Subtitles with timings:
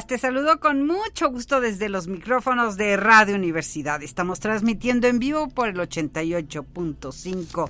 [0.00, 4.02] Te saludo con mucho gusto desde los micrófonos de Radio Universidad.
[4.02, 7.68] Estamos transmitiendo en vivo por el 88.5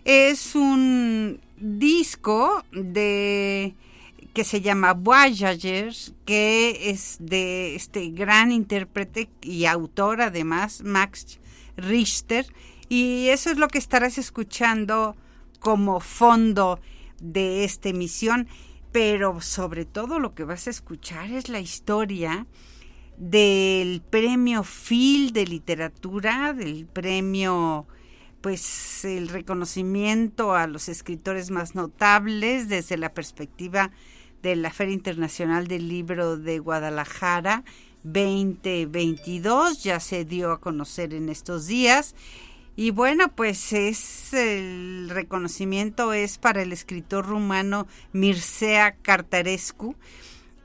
[0.05, 3.75] es un disco de
[4.35, 11.39] que se llama Voyagers, que es de este gran intérprete y autor además, Max
[11.77, 12.47] Richter,
[12.89, 15.17] y eso es lo que estarás escuchando
[15.61, 16.81] como fondo
[17.21, 18.49] de esta emisión
[18.93, 22.47] pero sobre todo lo que vas a escuchar es la historia
[23.17, 27.87] del premio Phil de literatura, del premio
[28.43, 33.93] pues el reconocimiento a los escritores más notables desde la perspectiva
[34.43, 37.63] de la Feria Internacional del Libro de Guadalajara
[38.03, 42.17] 2022, ya se dio a conocer en estos días
[42.75, 49.95] y bueno, pues es el reconocimiento es para el escritor rumano Mircea Cartarescu,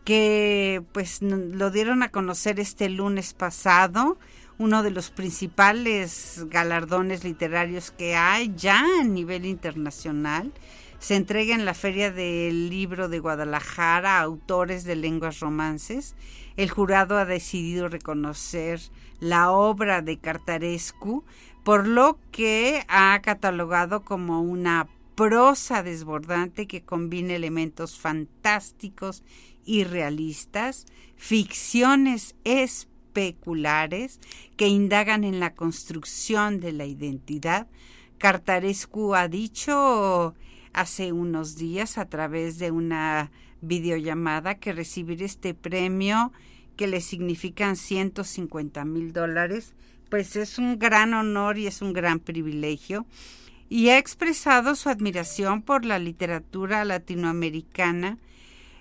[0.06, 4.17] que pues lo dieron a conocer este lunes pasado,
[4.57, 10.53] uno de los principales galardones literarios que hay ya a nivel internacional.
[11.00, 16.16] Se entrega en la Feria del Libro de Guadalajara a autores de lenguas romances.
[16.56, 18.79] El jurado ha decidido reconocer
[19.19, 21.23] la obra de Cartarescu
[21.67, 29.22] por lo que ha catalogado como una prosa desbordante que combina elementos fantásticos
[29.66, 30.85] y realistas,
[31.17, 34.22] ficciones especulares
[34.55, 37.67] que indagan en la construcción de la identidad.
[38.17, 40.35] Cartarescu ha dicho
[40.72, 43.29] hace unos días a través de una
[43.59, 46.31] videollamada que recibir este premio
[46.78, 49.73] que le significan 150 mil dólares
[50.09, 53.06] pues es un gran honor y es un gran privilegio
[53.69, 58.17] y ha expresado su admiración por la literatura latinoamericana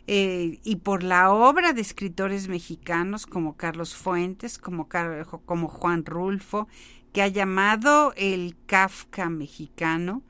[0.06, 4.88] eh, y por la obra de escritores mexicanos como Carlos Fuentes, como,
[5.44, 6.68] como Juan Rulfo,
[7.12, 10.22] que ha llamado el Kafka mexicano.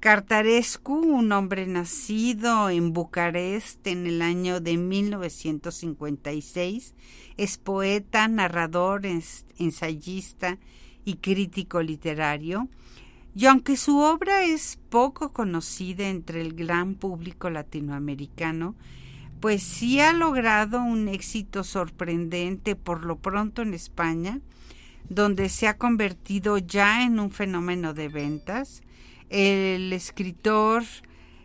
[0.00, 6.94] Cartarescu, un hombre nacido en Bucarest en el año de 1956,
[7.36, 10.58] es poeta, narrador, ensayista
[11.04, 12.68] y crítico literario.
[13.34, 18.76] Y aunque su obra es poco conocida entre el gran público latinoamericano,
[19.40, 24.38] pues sí ha logrado un éxito sorprendente por lo pronto en España,
[25.08, 28.84] donde se ha convertido ya en un fenómeno de ventas.
[29.30, 30.84] El escritor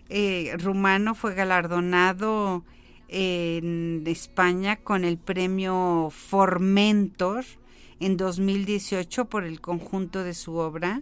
[0.10, 2.64] eh, rumano fue galardonado
[3.08, 7.46] en España con el premio Formentor
[8.00, 11.02] en 2018 por el conjunto de su obra.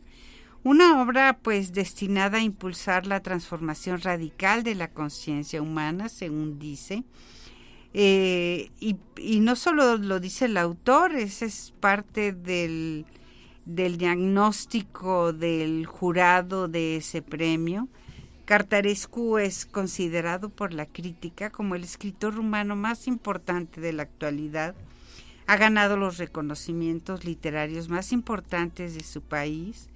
[0.64, 7.04] Una obra pues destinada a impulsar la transformación radical de la conciencia humana, según dice.
[7.94, 8.96] Eh, y,
[9.40, 13.06] no solo lo dice el autor, ese es parte del,
[13.66, 17.88] del diagnóstico del jurado de ese premio.
[18.46, 24.76] Cartarescu es considerado por la crítica como el escritor rumano más importante de la actualidad.
[25.48, 29.90] Ha ganado los reconocimientos literarios más importantes de su país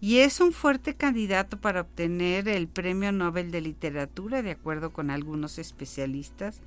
[0.00, 5.10] y es un fuerte candidato para obtener el Premio Nobel de Literatura, de acuerdo con
[5.10, 6.60] algunos especialistas.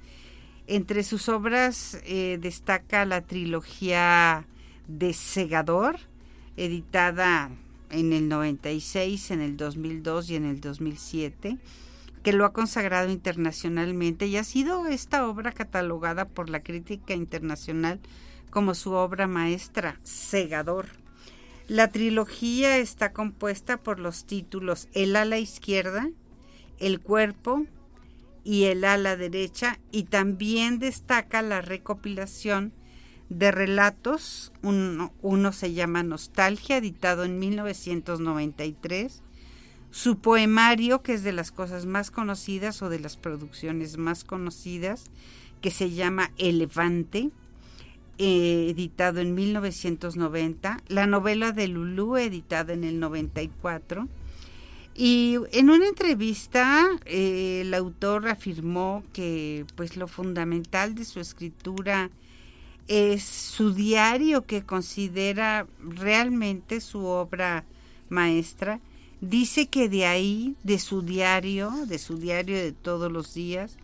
[0.66, 4.46] Entre sus obras eh, destaca la trilogía
[4.88, 6.00] de Segador,
[6.58, 7.52] editada
[7.90, 11.58] en el 96, en el 2002 y en el 2007,
[12.24, 18.00] que lo ha consagrado internacionalmente y ha sido esta obra catalogada por la crítica internacional
[18.50, 20.88] como su obra maestra, Segador.
[21.68, 26.10] La trilogía está compuesta por los títulos El ala izquierda,
[26.80, 27.66] El cuerpo
[28.44, 32.72] y El ala derecha y también destaca la recopilación
[33.30, 34.52] de relatos.
[34.62, 39.22] Uno, se llama Nostalgia, editado en 1993.
[39.92, 45.06] Su poemario, que es de las cosas más conocidas o de las producciones más conocidas,
[45.62, 47.32] que se llama Elefante,
[48.18, 50.82] eh, editado en 1990.
[50.88, 54.08] La novela de Lulú, editada en el 94.
[55.00, 62.10] Y en una entrevista eh, el autor afirmó que pues lo fundamental de su escritura
[62.88, 67.66] es su diario que considera realmente su obra
[68.10, 68.80] maestra.
[69.20, 73.78] Dice que de ahí, de su diario, de su diario de todos los días,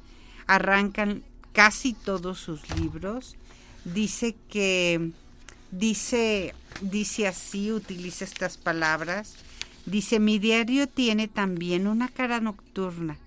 [0.48, 3.36] arrancan casi todos sus libros.
[3.84, 5.12] Dice que,
[5.72, 9.36] dice, dice así, utiliza estas palabras.
[9.86, 13.18] Dice, mi diario tiene también una cara nocturna,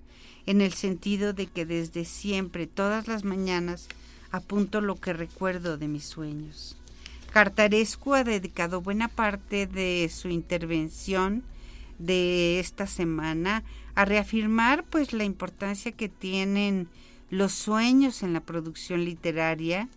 [0.47, 3.87] en el sentido de que desde siempre, todas las mañanas,
[4.31, 6.75] apunto lo que recuerdo de mis sueños.
[7.31, 11.43] Cartarescu ha dedicado buena parte de su intervención
[11.99, 13.63] de esta semana
[13.95, 16.87] a reafirmar pues la importancia que tienen
[17.29, 19.87] los sueños en la producción literaria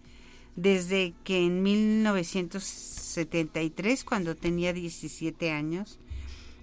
[0.56, 5.98] desde que en 1973 cuando tenía 17 años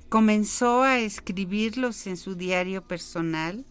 [0.09, 3.63] comenzó a escribirlos en su diario personal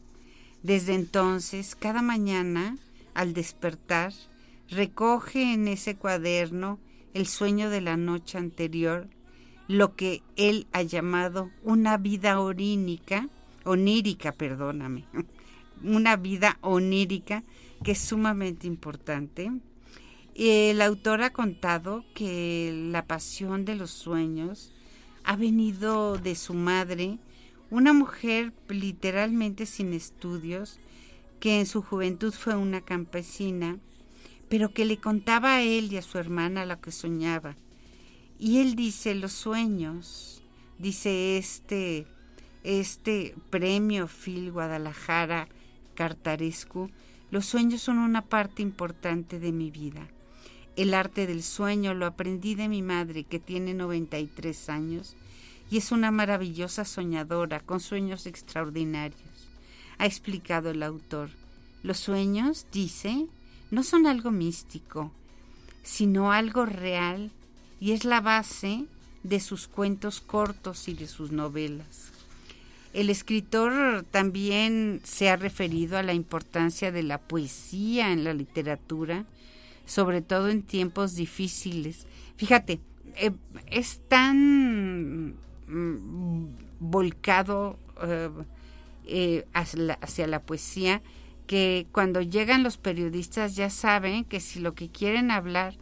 [0.62, 2.78] desde entonces cada mañana
[3.16, 4.12] al despertar,
[4.68, 6.78] recoge en ese cuaderno
[7.14, 9.08] el sueño de la noche anterior,
[9.68, 13.28] lo que él ha llamado una vida orínica,
[13.64, 15.06] onírica, perdóname,
[15.82, 17.42] una vida onírica
[17.82, 19.50] que es sumamente importante.
[20.34, 24.72] El autor ha contado que la pasión de los sueños
[25.24, 27.18] ha venido de su madre,
[27.70, 30.78] una mujer literalmente sin estudios,
[31.41, 33.79] que en su juventud fue una campesina,
[34.49, 37.56] pero que le contaba a él y a su hermana lo que soñaba.
[38.38, 40.43] Y él dice, los sueños,
[40.79, 42.06] dice este,
[42.65, 45.49] este premio Phil Guadalajara
[45.94, 46.91] Cartarescu,
[47.31, 50.06] los sueños son una parte importante de mi vida.
[50.77, 55.17] El arte del sueño lo aprendí de mi madre, que tiene 93 años,
[55.71, 59.36] y es una maravillosa soñadora con sueños extraordinarios
[59.98, 61.31] ha explicado el autor.
[61.82, 63.26] Los sueños, dice,
[63.70, 65.12] no son algo místico,
[65.82, 67.31] sino algo real
[67.81, 68.87] y es la base
[69.22, 72.12] de sus cuentos cortos y de sus novelas.
[72.93, 79.26] El escritor también se ha referido a la importancia de la poesía en la literatura,
[79.84, 82.06] sobre todo en tiempos difíciles.
[82.37, 82.81] Fíjate,
[83.16, 83.32] eh,
[83.66, 85.34] es tan
[85.66, 86.46] mm,
[86.81, 88.31] volcado eh,
[89.06, 91.03] eh, hacia, la, poesía
[91.47, 95.75] que cuando llegan los periodistas ya saben que si lo que quieren hablar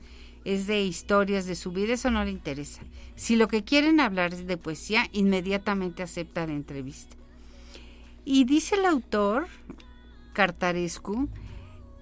[0.44, 2.82] es de historias de su vida, eso no le interesa.
[3.16, 7.16] Si lo que quieren hablar es de poesía, inmediatamente acepta la entrevista.
[8.26, 9.46] Y dice el autor,
[10.34, 11.28] Cartarescu,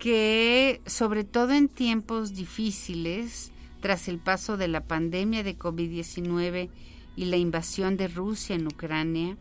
[0.01, 6.71] que sobre todo en tiempos difíciles, tras el paso de la pandemia de COVID-19
[7.15, 9.37] y la invasión de Rusia en Ucrania,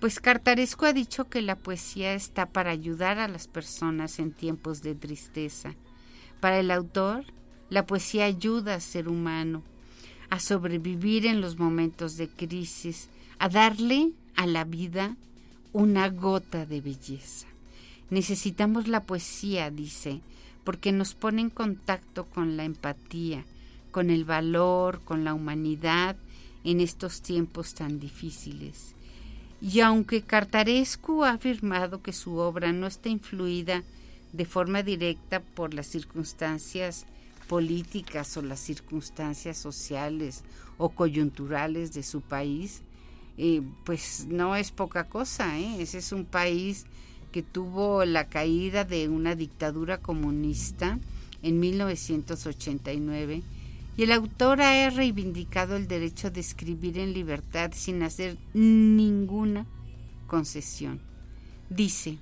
[0.00, 4.80] pues Cartaresco ha dicho que la poesía está para ayudar a las personas en tiempos
[4.80, 5.74] de tristeza.
[6.40, 7.26] Para el autor,
[7.68, 9.62] la poesía ayuda al ser humano
[10.30, 15.16] a sobrevivir en los momentos de crisis, a darle a la vida
[15.72, 17.46] una gota de belleza.
[18.08, 20.22] Necesitamos la poesía, dice,
[20.64, 23.44] porque nos pone en contacto con la empatía,
[23.90, 26.16] con el valor, con la humanidad
[26.64, 28.94] en estos tiempos tan difíciles.
[29.62, 33.82] Y aunque Cartarescu ha afirmado que su obra no está influida
[34.32, 37.04] de forma directa por las circunstancias
[37.46, 40.44] políticas o las circunstancias sociales
[40.78, 42.82] o coyunturales de su país,
[43.36, 45.58] eh, pues no es poca cosa.
[45.58, 45.82] ¿eh?
[45.82, 46.86] Ese es un país
[47.32, 50.98] que tuvo la caída de una dictadura comunista
[51.42, 53.42] en 1989
[53.96, 59.66] y el autor ha reivindicado el derecho de escribir en libertad sin hacer ninguna
[60.26, 61.00] concesión.
[61.68, 62.18] Dice,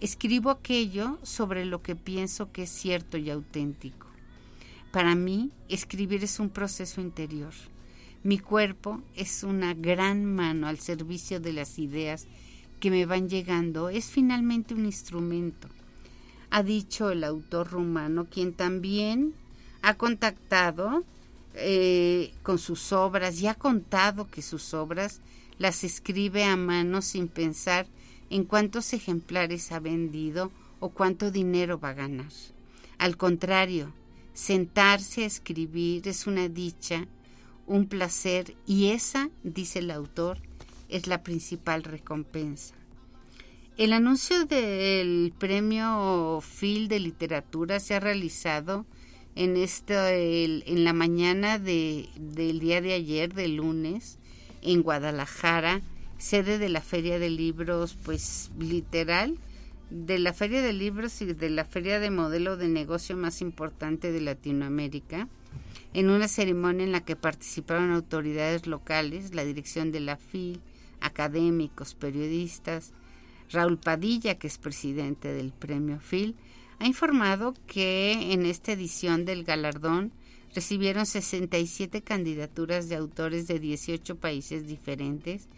[0.00, 4.08] escribo aquello sobre lo que pienso que es cierto y auténtico.
[4.92, 7.52] Para mí, escribir es un proceso interior.
[8.22, 12.26] Mi cuerpo es una gran mano al servicio de las ideas
[12.80, 13.88] que me van llegando.
[13.88, 15.68] Es finalmente un instrumento,
[16.50, 19.34] ha dicho el autor rumano, quien también
[19.84, 21.04] ha contactado
[21.54, 25.20] eh, con sus obras y ha contado que sus obras
[25.58, 27.86] las escribe a mano sin pensar
[28.30, 30.50] en cuántos ejemplares ha vendido
[30.80, 32.32] o cuánto dinero va a ganar.
[32.96, 33.92] Al contrario,
[34.32, 37.06] sentarse a escribir es una dicha,
[37.66, 40.38] un placer y esa, dice el autor,
[40.88, 42.74] es la principal recompensa.
[43.76, 48.86] El anuncio del premio Phil de literatura se ha realizado
[49.36, 54.18] en, en la mañana de, del día de ayer, de lunes,
[54.62, 55.82] en Guadalajara,
[56.18, 59.36] sede de la Feria de Libros, pues literal,
[59.90, 64.10] de la Feria de Libros y de la Feria de Modelo de Negocio más importante
[64.10, 65.28] de Latinoamérica,
[65.92, 70.60] en una ceremonia en la que participaron autoridades locales, la dirección de la FIL,
[71.00, 72.92] académicos, periodistas.
[73.50, 76.34] Raúl Padilla, que es presidente del premio FIL,
[76.78, 80.12] ha informado que en esta edición del galardón
[80.54, 85.48] recibieron 67 candidaturas de autores de 18 países diferentes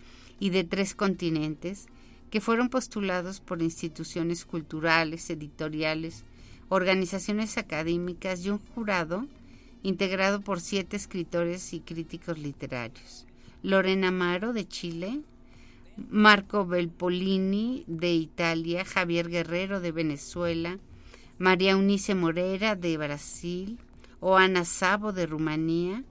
[0.41, 1.87] y de tres continentes
[2.31, 6.25] que fueron postulados por instituciones culturales, editoriales,
[6.69, 9.27] organizaciones académicas y un jurado
[9.83, 13.27] integrado por siete escritores y críticos literarios.
[13.63, 15.21] Lorena Amaro de Chile,
[16.11, 20.79] Marco Belpolini de Italia, Javier Guerrero de Venezuela,
[21.39, 23.79] María Unice Morera de Brasil,
[24.21, 26.03] Oana Sabo de Rumanía,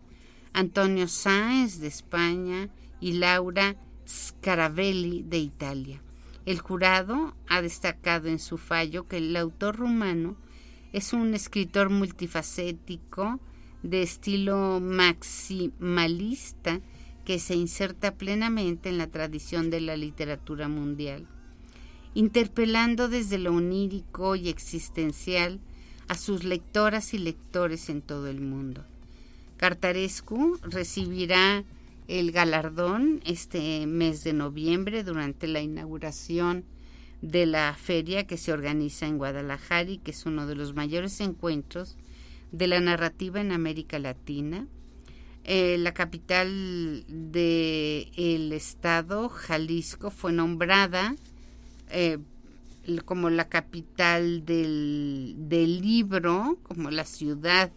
[0.53, 2.69] Antonio Sáenz de España.
[2.99, 3.75] Y Laura
[4.07, 6.01] Scaravelli de Italia.
[6.45, 10.37] El jurado ha destacado en su fallo que el autor rumano
[10.93, 13.39] es un escritor multifacético
[13.83, 16.79] de estilo maximalista
[17.25, 21.27] que se inserta plenamente en la tradición de la literatura mundial,
[22.15, 25.59] interpelando desde lo onírico y existencial
[26.07, 28.83] a sus lectoras y lectores en todo el mundo.
[29.57, 31.63] Cartarescu recibirá
[32.07, 36.63] el galardón este mes de noviembre durante la inauguración
[37.21, 41.19] de la feria que se organiza en Guadalajara y que es uno de los mayores
[41.21, 41.97] encuentros
[42.51, 44.67] de la narrativa en América Latina.
[45.43, 51.15] Eh, la capital del estado, Jalisco, fue nombrada
[51.95, 52.17] eh,
[53.05, 57.71] como la capital del, del libro, como la ciudad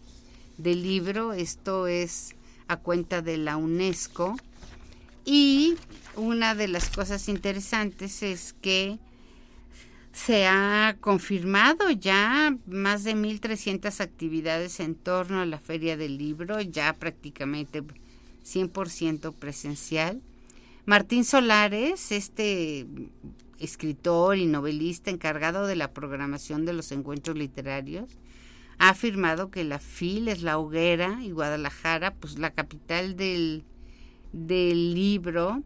[0.57, 1.31] del libro.
[1.31, 2.35] Esto es
[2.67, 4.35] a cuenta de la UNESCO.
[5.23, 5.75] Y
[6.17, 8.99] una de las cosas interesantes es que
[10.11, 16.59] se ha confirmado ya más de 1.300 actividades en torno a la Feria del Libro,
[16.59, 17.83] ya prácticamente
[18.43, 20.21] 100% presencial.
[20.85, 22.85] Martín Solares, este
[23.59, 28.09] escritor y novelista encargado de la programación de los encuentros literarios,
[28.77, 33.63] ha afirmado que la FIL es la hoguera y Guadalajara, pues la capital del,
[34.31, 35.63] del libro,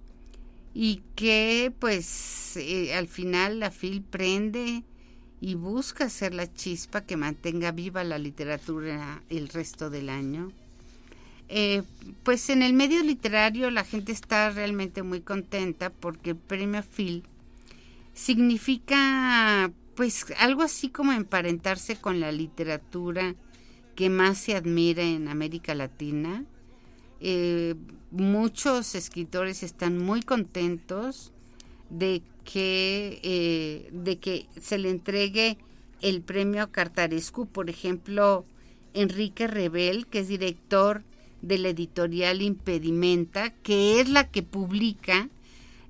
[0.74, 4.84] y que pues eh, al final la FIL prende
[5.40, 10.52] y busca ser la chispa que mantenga viva la literatura el resto del año.
[11.50, 11.84] Eh,
[12.24, 17.24] pues en el medio literario la gente está realmente muy contenta porque el premio FIL
[18.14, 23.36] significa pues algo así como emparentarse con la literatura
[23.96, 26.46] que más se admira en América Latina.
[27.20, 27.76] Eh,
[28.12, 31.32] muchos escritores están muy contentos
[31.90, 35.58] de que, eh, de que se le entregue
[36.02, 38.46] el premio Cartarescu, por ejemplo,
[38.94, 41.04] Enrique Rebel, que es director
[41.42, 45.30] de la editorial Impedimenta, que es la que publica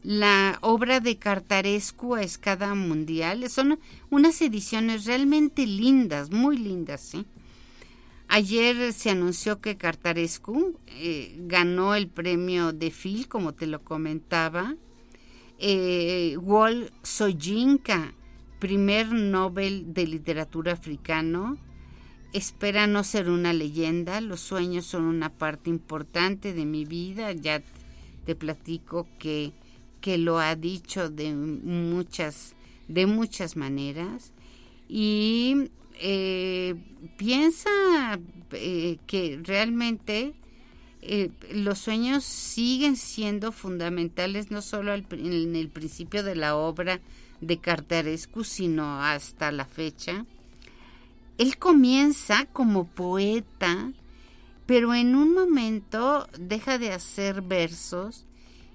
[0.04, 3.50] la obra de Cartarescu a escala mundial.
[3.50, 3.80] Son
[4.10, 7.14] unas ediciones realmente lindas, muy lindas.
[8.28, 14.76] Ayer se anunció que Cartarescu eh, ganó el premio de Phil, como te lo comentaba.
[15.60, 18.14] Eh, Wol Soyinka,
[18.60, 21.58] primer Nobel de Literatura africano,
[22.34, 24.20] espera no ser una leyenda.
[24.20, 27.32] Los sueños son una parte importante de mi vida.
[27.32, 27.62] Ya
[28.26, 29.54] te platico que
[30.04, 32.56] que lo ha dicho de muchas,
[32.90, 34.34] de muchas maneras
[34.90, 36.76] y eh,
[37.16, 37.70] piensa
[38.52, 40.34] eh, que realmente
[41.02, 47.00] eh, los sueños siguen siendo fundamentales no solo en el principio de la obra
[47.40, 50.26] de Cartarescu, sino hasta la fecha.
[51.38, 53.94] Él comienza como poeta,
[54.66, 58.26] pero en un momento deja de hacer versos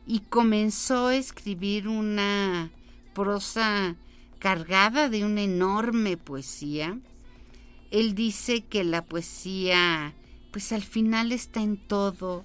[0.09, 2.71] y comenzó a escribir una
[3.15, 3.95] prosa
[4.38, 6.99] cargada de una enorme poesía.
[7.91, 10.15] Él dice que la poesía
[10.50, 12.43] pues al final está en todo,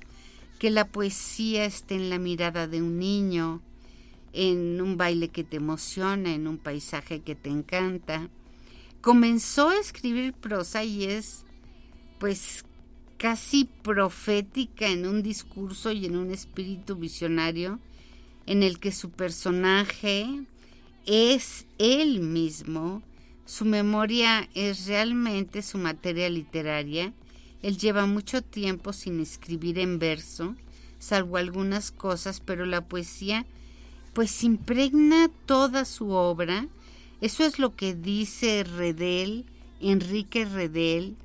[0.59, 3.61] que la poesía está en la mirada de un niño,
[4.33, 8.29] en un baile que te emociona, en un paisaje que te encanta.
[8.99, 11.45] Comenzó a escribir prosa y es
[12.19, 12.65] pues
[13.23, 17.79] casi profética en un discurso y en un espíritu visionario
[18.47, 20.27] en el que su personaje
[21.05, 23.01] es él mismo,
[23.45, 27.13] su memoria es realmente su materia literaria.
[27.61, 30.57] Él lleva mucho tiempo sin escribir en verso,
[30.99, 33.45] salvo algunas cosas, pero la poesía
[34.11, 36.67] pues impregna toda su obra.
[37.21, 39.45] Eso es lo que dice Redel,
[39.79, 41.15] Enrique Redel,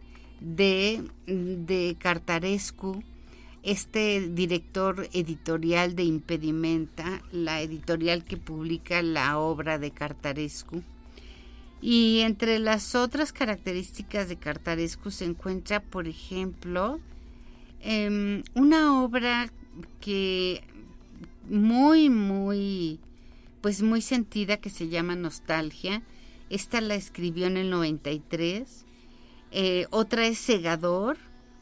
[0.40, 3.02] de, de Cartarescu,
[3.62, 10.82] este director editorial de Impedimenta, la editorial que publica la obra de Cartarescu.
[11.80, 16.98] Y entre las otras características de Cartarescu se encuentra, por ejemplo,
[17.80, 19.52] em, una obra
[20.00, 20.62] que
[21.48, 22.98] muy, muy,
[23.60, 26.02] pues muy sentida que se llama Nostalgia.
[26.50, 28.86] Esta la escribió en el 93.
[29.50, 31.16] Eh, otra es Segador,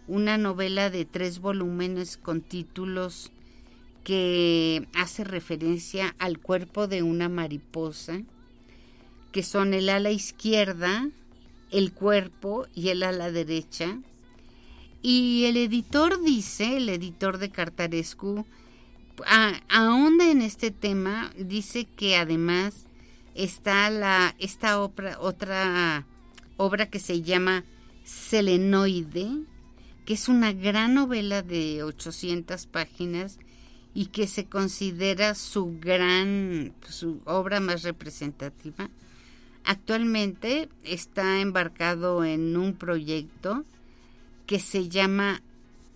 [0.09, 3.31] una novela de tres volúmenes con títulos
[4.03, 8.23] que hace referencia al cuerpo de una mariposa,
[9.33, 11.09] que son el ala izquierda,
[11.71, 13.99] el cuerpo y el ala derecha.
[15.03, 18.47] Y el editor dice, el editor de Cartarescu,
[19.69, 22.87] ahonda en este tema, dice que además
[23.35, 26.07] está la, esta otra
[26.57, 27.65] obra que se llama
[28.07, 29.43] Selenoide,
[30.05, 33.39] que es una gran novela de 800 páginas
[33.95, 38.89] y que se considera su gran, su obra más representativa.
[39.65, 43.65] Actualmente está embarcado en un proyecto
[44.47, 45.43] que se llama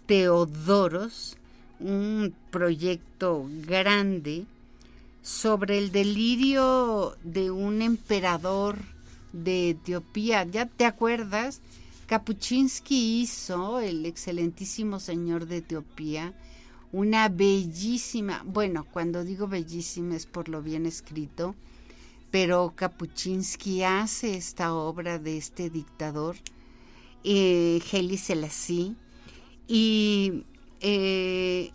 [0.06, 1.36] Teodoros,
[1.78, 4.46] un proyecto grande
[5.22, 8.78] sobre el delirio de un emperador
[9.32, 10.42] de Etiopía.
[10.42, 11.60] ¿Ya te acuerdas?
[12.10, 16.34] Kapuchinsky hizo, el excelentísimo señor de Etiopía,
[16.90, 21.54] una bellísima, bueno, cuando digo bellísima es por lo bien escrito,
[22.32, 26.34] pero Kapuchinsky hace esta obra de este dictador,
[27.22, 28.96] eh, Heli Selassie,
[29.68, 30.42] y
[30.80, 31.70] eh,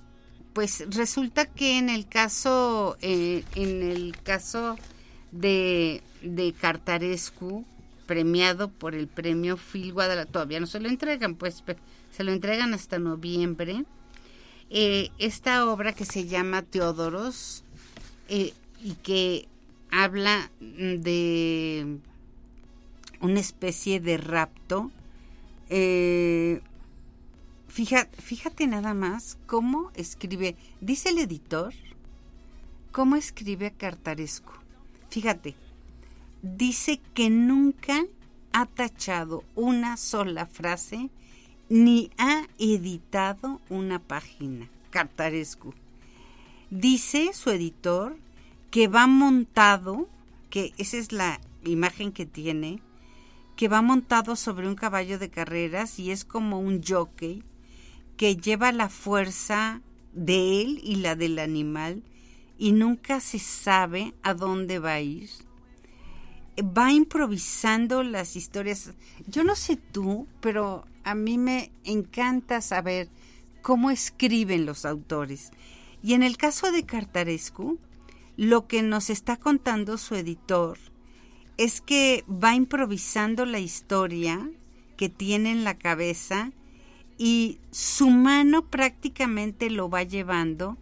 [0.51, 4.75] pues resulta que en el caso, eh, en el caso
[5.31, 7.63] de, de Cartarescu,
[8.05, 11.63] premiado por el premio Phil Guadalajara, todavía no se lo entregan, pues
[12.11, 13.85] se lo entregan hasta noviembre.
[14.69, 17.63] Eh, esta obra que se llama Teodoros
[18.27, 18.53] y
[19.03, 19.47] que
[19.91, 21.97] habla de
[23.21, 24.91] una especie de rapto,
[25.69, 26.61] eh,
[27.75, 31.73] Fíjate, nada más cómo escribe, dice el editor,
[32.93, 34.53] cómo escribe Cartaresco.
[35.09, 35.55] Fíjate,
[36.45, 38.05] dice que nunca
[38.53, 41.09] ha tachado una sola frase
[41.69, 44.69] ni ha editado una página.
[44.91, 45.73] Cartarescu.
[46.69, 48.17] Dice su editor
[48.69, 50.07] que va montado,
[50.49, 52.79] que esa es la imagen que tiene,
[53.55, 57.43] que va montado sobre un caballo de carreras y es como un jockey
[58.17, 59.81] que lleva la fuerza
[60.13, 62.03] de él y la del animal
[62.57, 65.29] y nunca se sabe a dónde va a ir.
[66.61, 68.91] Va improvisando las historias.
[69.27, 73.09] Yo no sé tú, pero a mí me encanta saber
[73.61, 75.51] cómo escriben los autores.
[76.01, 77.79] Y en el caso de Cartarescu,
[78.37, 80.77] lo que nos está contando su editor
[81.57, 84.49] es que va improvisando la historia
[84.97, 86.51] que tiene en la cabeza
[87.17, 90.77] y su mano prácticamente lo va llevando,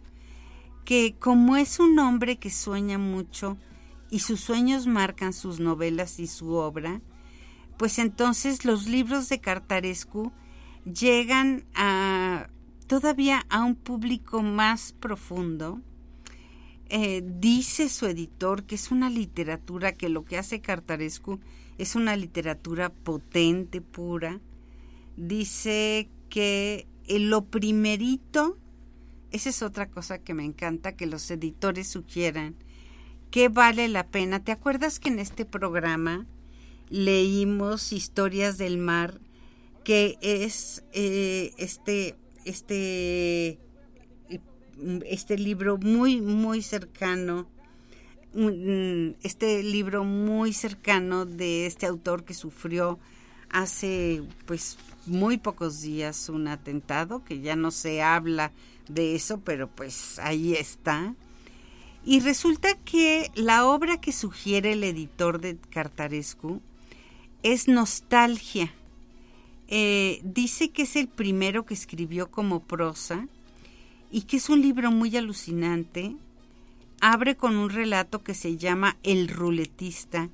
[0.84, 3.56] que como es un hombre que sueña mucho
[4.10, 7.00] y sus sueños marcan sus novelas y su obra,
[7.76, 10.32] pues entonces los libros de Cartarescu
[10.84, 12.48] llegan a
[12.86, 15.80] todavía a un público más profundo.
[16.90, 21.40] Eh, dice su editor que es una literatura que lo que hace Cartarescu
[21.78, 24.40] es una literatura potente, pura.
[25.16, 28.58] Dice que eh, lo primerito,
[29.30, 32.54] esa es otra cosa que me encanta que los editores sugieran,
[33.34, 34.44] que vale la pena.
[34.44, 36.24] ¿Te acuerdas que en este programa
[36.88, 39.18] leímos Historias del Mar,
[39.82, 43.58] que es eh, este, este,
[45.04, 47.48] este libro muy, muy cercano,
[49.24, 53.00] este libro muy cercano de este autor que sufrió
[53.50, 58.52] hace pues muy pocos días un atentado, que ya no se habla
[58.88, 61.16] de eso, pero pues ahí está.
[62.06, 66.60] Y resulta que la obra que sugiere el editor de Cartarescu
[67.42, 68.74] es Nostalgia.
[69.68, 73.26] Eh, dice que es el primero que escribió como prosa
[74.10, 76.14] y que es un libro muy alucinante.
[77.00, 80.28] Abre con un relato que se llama El ruletista,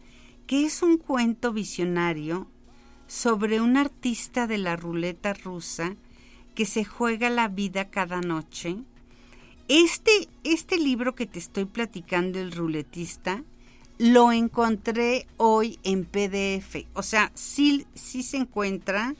[0.48, 2.48] que es un cuento visionario
[3.06, 5.94] sobre un artista de la ruleta rusa
[6.54, 8.76] que se juega la vida cada noche.
[9.72, 10.10] Este,
[10.42, 13.44] este libro que te estoy platicando, El ruletista,
[13.98, 16.88] lo encontré hoy en PDF.
[16.94, 19.14] O sea, sí, sí se encuentra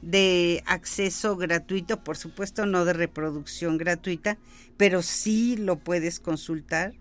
[0.00, 4.38] de acceso gratuito, por supuesto no de reproducción gratuita,
[4.78, 6.94] pero sí lo puedes consultar.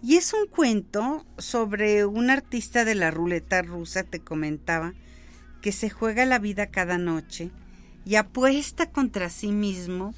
[0.00, 4.94] Y es un cuento sobre un artista de la ruleta rusa, te comentaba,
[5.60, 7.50] que se juega la vida cada noche
[8.04, 10.14] y apuesta contra sí mismo.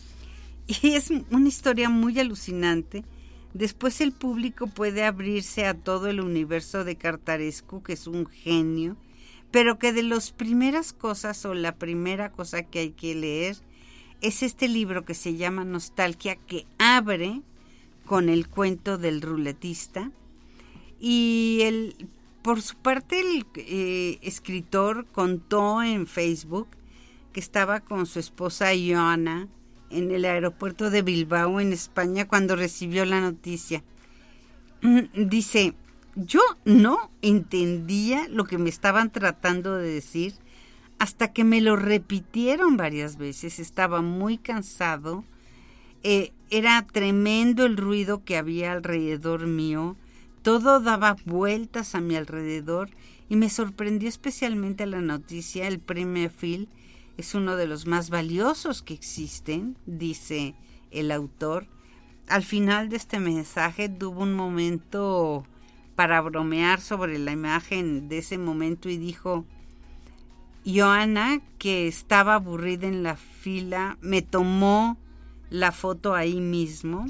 [0.82, 3.04] Y es una historia muy alucinante.
[3.52, 8.96] Después el público puede abrirse a todo el universo de Cartarescu, que es un genio,
[9.50, 13.56] pero que de las primeras cosas o la primera cosa que hay que leer
[14.20, 17.42] es este libro que se llama Nostalgia, que abre
[18.06, 20.10] con el cuento del ruletista.
[20.98, 22.08] Y el
[22.42, 26.68] por su parte, el eh, escritor contó en Facebook
[27.32, 29.48] que estaba con su esposa Joana
[29.94, 33.82] en el aeropuerto de Bilbao, en España, cuando recibió la noticia.
[34.82, 35.74] Mm, dice,
[36.16, 40.34] yo no entendía lo que me estaban tratando de decir
[40.98, 43.58] hasta que me lo repitieron varias veces.
[43.58, 45.24] Estaba muy cansado.
[46.02, 49.96] Eh, era tremendo el ruido que había alrededor mío.
[50.42, 52.90] Todo daba vueltas a mi alrededor
[53.28, 55.66] y me sorprendió especialmente la noticia.
[55.66, 56.68] El premio Phil
[57.16, 60.54] es uno de los más valiosos que existen, dice
[60.90, 61.66] el autor.
[62.28, 65.44] Al final de este mensaje tuvo un momento
[65.94, 69.44] para bromear sobre la imagen de ese momento y dijo,
[70.66, 74.96] Joana, que estaba aburrida en la fila, me tomó
[75.50, 77.06] la foto ahí mismo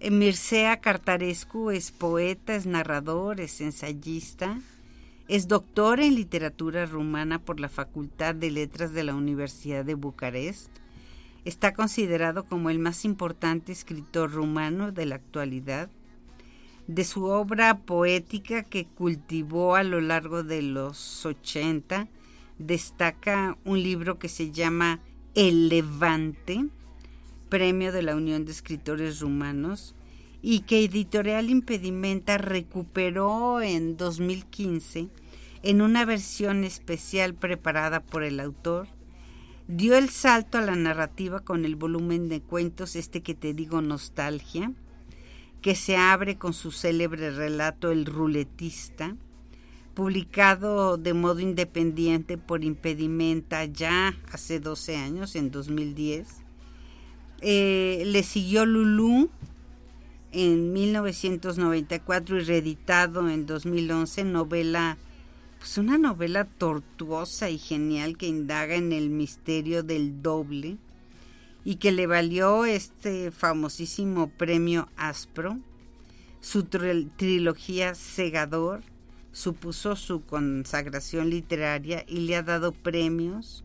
[0.00, 4.60] Mircea Cartarescu es poeta, es narrador, es ensayista,
[5.28, 10.70] es doctor en literatura rumana por la Facultad de Letras de la Universidad de Bucarest.
[11.44, 15.90] Está considerado como el más importante escritor rumano de la actualidad.
[16.86, 22.08] De su obra poética que cultivó a lo largo de los 80,
[22.58, 25.00] destaca un libro que se llama
[25.34, 26.64] El Levante,
[27.50, 29.94] premio de la Unión de Escritores Rumanos,
[30.42, 35.08] y que Editorial Impedimenta recuperó en 2015
[35.62, 38.88] en una versión especial preparada por el autor.
[39.66, 43.82] Dio el salto a la narrativa con el volumen de cuentos este que te digo
[43.82, 44.72] Nostalgia,
[45.60, 49.16] que se abre con su célebre relato El ruletista,
[49.94, 56.48] publicado de modo independiente por Impedimenta ya hace 12 años, en 2010
[57.40, 59.30] eh, le siguió Lulú
[60.32, 64.98] en 1994 y reeditado en 2011, novela,
[65.58, 70.76] pues una novela tortuosa y genial que indaga en el misterio del doble
[71.64, 75.58] y que le valió este famosísimo premio Aspro.
[76.40, 78.82] Su trilogía Segador
[79.32, 83.64] supuso su consagración literaria y le ha dado premios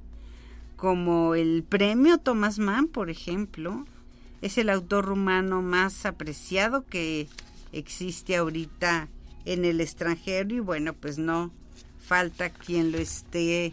[0.76, 3.86] como el premio Thomas Mann, por ejemplo,
[4.44, 7.30] es el autor rumano más apreciado que
[7.72, 9.08] existe ahorita
[9.46, 11.50] en el extranjero y bueno, pues no
[12.06, 13.72] falta quien lo esté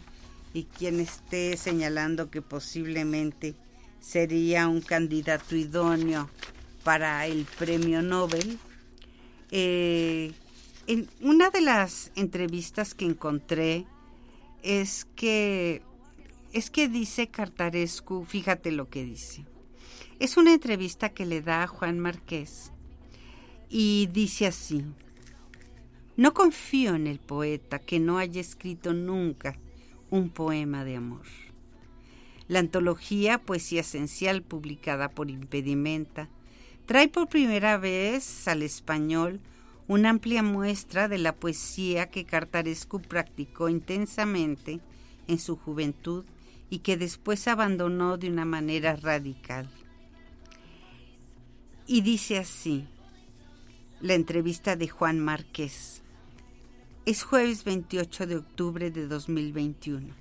[0.53, 3.53] y quien esté señalando que posiblemente
[3.99, 6.29] sería un candidato idóneo
[6.85, 8.57] para el premio Nobel.
[9.51, 10.31] Eh,
[10.87, 13.85] en una de las entrevistas que encontré
[14.63, 15.81] es que
[16.53, 19.50] es que dice Cartarescu, fíjate lo que dice.
[20.21, 22.71] Es una entrevista que le da a Juan Marqués
[23.69, 24.85] y dice así,
[26.15, 29.57] no confío en el poeta que no haya escrito nunca
[30.11, 31.25] un poema de amor.
[32.47, 36.29] La antología Poesía Esencial, publicada por Impedimenta,
[36.85, 39.39] trae por primera vez al español
[39.87, 44.81] una amplia muestra de la poesía que Cartarescu practicó intensamente
[45.27, 46.25] en su juventud
[46.69, 49.67] y que después abandonó de una manera radical.
[51.91, 52.87] Y dice así,
[53.99, 56.03] la entrevista de Juan Márquez.
[57.05, 60.13] Es jueves 28 de octubre de 2021.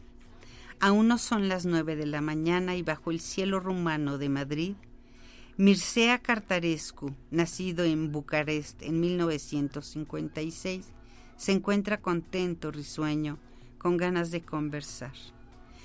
[0.80, 4.74] Aún no son las 9 de la mañana y bajo el cielo rumano de Madrid,
[5.58, 10.88] Mircea Cartarescu, nacido en Bucarest en 1956,
[11.36, 13.38] se encuentra contento, risueño,
[13.78, 15.14] con ganas de conversar,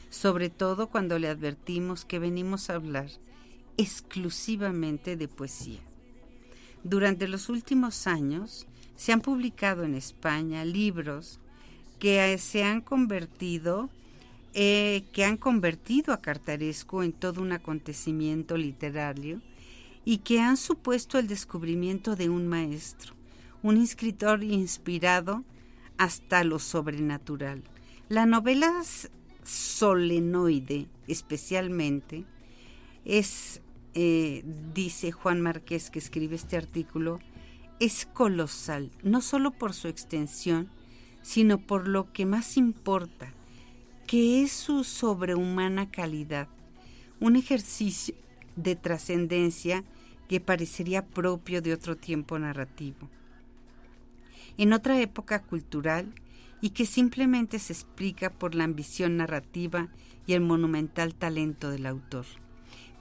[0.09, 3.11] sobre todo cuando le advertimos que venimos a hablar
[3.77, 5.79] exclusivamente de poesía.
[6.83, 11.39] Durante los últimos años, se han publicado en España libros
[11.99, 13.89] que eh, se han convertido
[14.57, 19.41] eh, que han convertido a Cartaresco en todo un acontecimiento literario
[20.05, 23.15] y que han supuesto el descubrimiento de un maestro,
[23.63, 25.43] un escritor inspirado
[25.97, 27.63] hasta lo sobrenatural.
[28.07, 28.81] La novela
[29.43, 32.23] solenoide, especialmente,
[33.03, 33.61] es,
[33.95, 37.19] eh, dice Juan Márquez que escribe este artículo,
[37.79, 40.69] es colosal, no solo por su extensión,
[41.21, 43.33] sino por lo que más importa,
[44.05, 46.47] que es su sobrehumana calidad,
[47.19, 48.15] un ejercicio
[48.55, 49.83] de trascendencia
[50.27, 53.09] que parecería propio de otro tiempo narrativo,
[54.57, 56.13] en otra época cultural
[56.61, 59.89] y que simplemente se explica por la ambición narrativa
[60.27, 62.25] y el monumental talento del autor.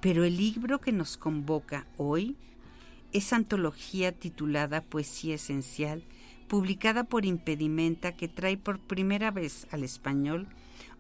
[0.05, 2.37] Pero el libro que nos convoca hoy
[3.15, 6.03] esa antología titulada Poesía Esencial,
[6.47, 10.47] publicada por Impedimenta, que trae por primera vez al español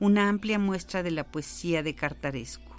[0.00, 2.72] una amplia muestra de la poesía de Cartarescu,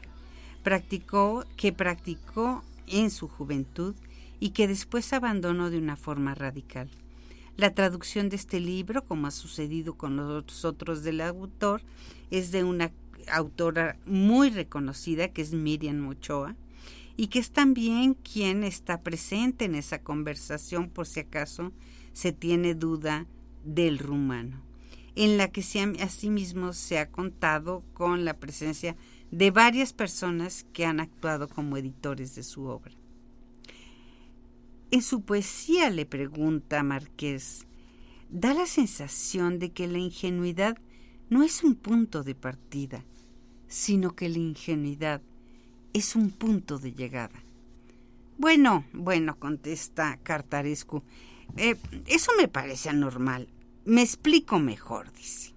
[0.64, 3.94] practicó, que practicó en su juventud
[4.40, 6.90] y que después abandonó de una forma radical.
[7.56, 11.84] La traducción de este libro, como ha sucedido con los otros del autor,
[12.32, 12.92] es de una
[13.30, 16.56] autora muy reconocida que es Miriam Ochoa,
[17.18, 21.72] y que es también quien está presente en esa conversación por si acaso
[22.14, 23.26] se tiene duda
[23.64, 24.62] del rumano,
[25.16, 25.62] en la que
[26.02, 28.96] asimismo se ha contado con la presencia
[29.32, 32.94] de varias personas que han actuado como editores de su obra.
[34.92, 37.66] En su poesía le pregunta Marqués,
[38.30, 40.78] da la sensación de que la ingenuidad
[41.30, 43.04] no es un punto de partida,
[43.68, 45.22] sino que la ingenuidad
[45.94, 47.42] es un punto de llegada.
[48.38, 51.04] Bueno, bueno, contesta Cartarescu.
[51.56, 53.48] Eh, eso me parece anormal.
[53.86, 55.54] Me explico mejor, dice.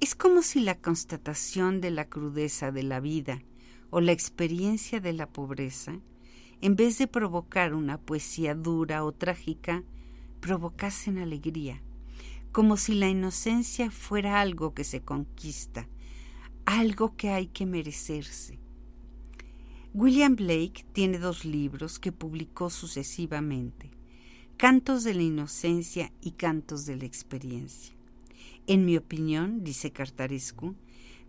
[0.00, 3.42] Es como si la constatación de la crudeza de la vida
[3.90, 5.98] o la experiencia de la pobreza,
[6.60, 9.82] en vez de provocar una poesía dura o trágica,
[10.40, 11.80] provocasen alegría,
[12.52, 15.88] como si la inocencia fuera algo que se conquista,
[16.68, 18.58] algo que hay que merecerse,
[19.94, 23.90] William Blake tiene dos libros que publicó sucesivamente,
[24.58, 27.94] Cantos de la Inocencia y Cantos de la Experiencia.
[28.66, 30.74] En mi opinión, dice Cartarescu,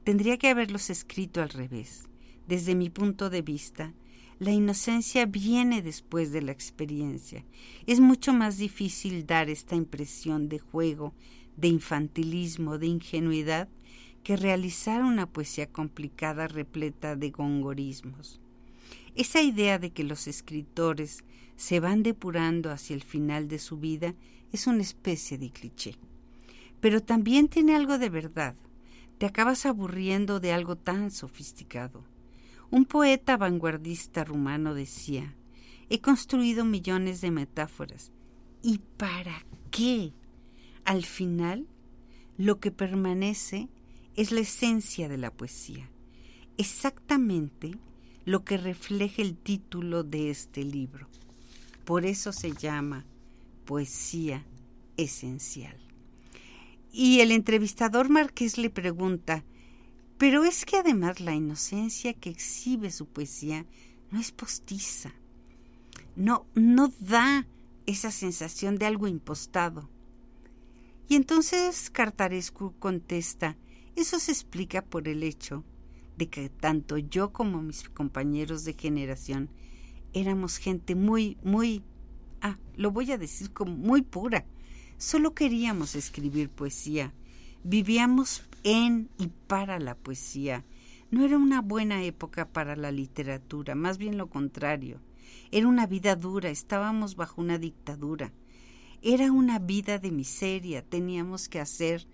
[0.04, 2.10] tendría que haberlos escrito al revés.
[2.49, 3.93] Desde mi punto de vista,
[4.39, 7.45] la inocencia viene después de la experiencia.
[7.88, 11.13] Es mucho más difícil dar esta impresión de juego,
[11.56, 13.69] de infantilismo, de ingenuidad,
[14.29, 18.39] que realizar una poesía complicada repleta de gongorismos.
[19.15, 21.23] Esa idea de que los escritores
[21.55, 24.13] se van depurando hacia el final de su vida
[24.51, 25.95] es una especie de cliché.
[26.79, 28.53] Pero también tiene algo de verdad.
[29.17, 32.03] Te acabas aburriendo de algo tan sofisticado.
[32.69, 35.33] Un poeta vanguardista rumano decía,
[35.89, 38.11] he construido millones de metáforas.
[38.61, 40.13] ¿Y para qué?
[40.85, 41.65] Al final,
[42.37, 43.69] lo que permanece
[44.19, 45.89] es la esencia de la poesía,
[46.58, 47.71] exactamente
[48.25, 51.08] lo que refleja el título de este libro.
[51.86, 53.05] Por eso se llama
[53.63, 54.45] Poesía
[54.97, 55.77] Esencial.
[56.91, 59.45] Y el entrevistador Marqués le pregunta,
[60.17, 63.65] pero es que además la inocencia que exhibe su poesía
[64.12, 65.13] no es postiza,
[66.17, 67.47] no, no da
[67.86, 69.89] esa sensación de algo impostado.
[71.08, 73.55] Y entonces Cartarescu contesta,
[73.99, 75.63] eso se explica por el hecho
[76.17, 79.49] de que tanto yo como mis compañeros de generación
[80.13, 81.83] éramos gente muy, muy,
[82.41, 84.45] ah, lo voy a decir como muy pura.
[84.97, 87.13] Solo queríamos escribir poesía.
[87.63, 90.65] Vivíamos en y para la poesía.
[91.12, 94.99] No era una buena época para la literatura, más bien lo contrario.
[95.51, 98.31] Era una vida dura, estábamos bajo una dictadura.
[99.01, 102.05] Era una vida de miseria, teníamos que hacer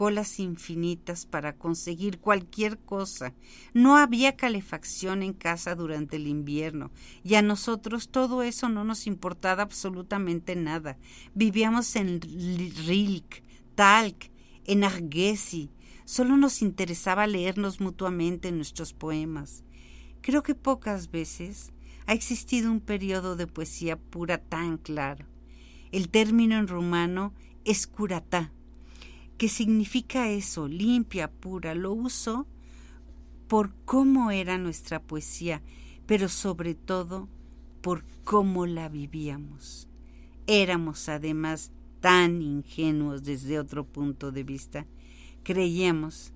[0.00, 3.34] colas infinitas para conseguir cualquier cosa.
[3.74, 6.90] No había calefacción en casa durante el invierno
[7.22, 10.96] y a nosotros todo eso no nos importaba absolutamente nada.
[11.34, 13.42] Vivíamos en Rilk,
[13.74, 14.30] Talc,
[14.64, 15.70] en Argesi.
[16.06, 19.64] Solo nos interesaba leernos mutuamente nuestros poemas.
[20.22, 21.74] Creo que pocas veces
[22.06, 25.26] ha existido un periodo de poesía pura tan claro.
[25.92, 27.34] El término en rumano
[27.66, 28.50] es curatá,
[29.40, 30.68] ¿Qué significa eso?
[30.68, 31.74] Limpia, pura.
[31.74, 32.46] Lo uso
[33.48, 35.62] por cómo era nuestra poesía,
[36.04, 37.26] pero sobre todo
[37.80, 39.88] por cómo la vivíamos.
[40.46, 44.86] Éramos además tan ingenuos desde otro punto de vista.
[45.42, 46.34] Creíamos,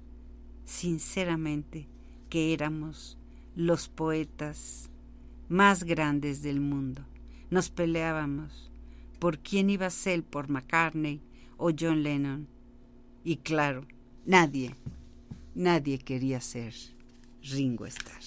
[0.64, 1.90] sinceramente,
[2.30, 3.18] que éramos
[3.54, 4.88] los poetas
[5.50, 7.04] más grandes del mundo.
[7.50, 8.72] Nos peleábamos
[9.18, 11.20] por quién iba a ser, por McCartney
[11.58, 12.53] o John Lennon.
[13.24, 13.86] Y claro,
[14.26, 14.74] nadie,
[15.54, 16.74] nadie quería ser
[17.42, 18.22] Ringo Starr.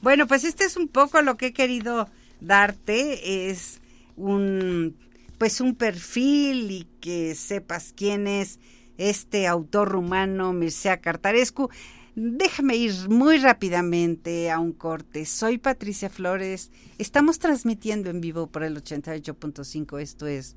[0.00, 2.08] Bueno, pues este es un poco lo que he querido
[2.40, 3.80] darte, es
[4.16, 4.96] un
[5.38, 8.58] pues un perfil y que sepas quién es
[8.96, 11.68] este autor rumano Mircea Cartarescu.
[12.14, 15.26] Déjame ir muy rápidamente a un corte.
[15.26, 16.70] Soy Patricia Flores.
[16.96, 20.00] Estamos transmitiendo en vivo por el 88.5.
[20.00, 20.56] Esto es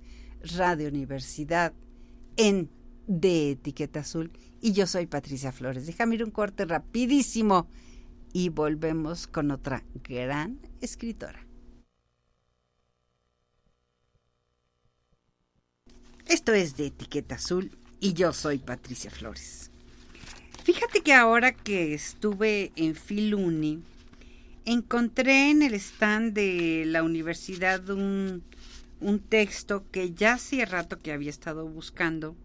[0.57, 1.73] Radio Universidad
[2.37, 2.69] en
[3.09, 5.87] de Etiqueta Azul y yo soy Patricia Flores.
[5.87, 7.67] Déjame ir un corte rapidísimo
[8.31, 11.43] y volvemos con otra gran escritora.
[16.27, 19.71] Esto es de Etiqueta Azul y yo soy Patricia Flores.
[20.63, 23.81] Fíjate que ahora que estuve en Filuni,
[24.65, 28.43] encontré en el stand de la universidad un,
[28.99, 32.35] un texto que ya hacía rato que había estado buscando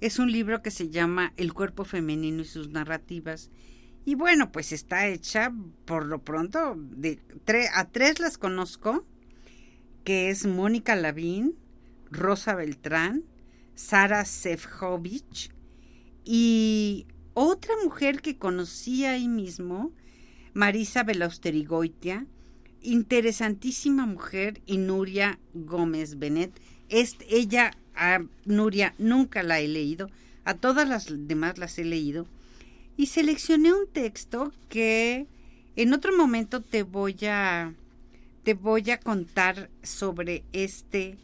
[0.00, 3.50] es un libro que se llama El cuerpo femenino y sus narrativas.
[4.04, 5.52] Y bueno, pues está hecha
[5.84, 7.20] por lo pronto, de
[7.74, 9.04] a tres las conozco,
[10.04, 11.56] que es Mónica Lavín,
[12.10, 13.24] Rosa Beltrán,
[13.74, 15.52] Sara Sefcovic
[16.24, 19.92] y otra mujer que conocí ahí mismo,
[20.54, 22.26] Marisa Belausterigoitia,
[22.80, 26.60] interesantísima mujer, y Nuria Gómez Benet.
[26.88, 30.08] Es, ella a Nuria nunca la he leído,
[30.44, 32.26] a todas las demás las he leído,
[32.96, 35.26] y seleccioné un texto que
[35.76, 37.74] en otro momento te voy a,
[38.44, 41.16] te voy a contar sobre este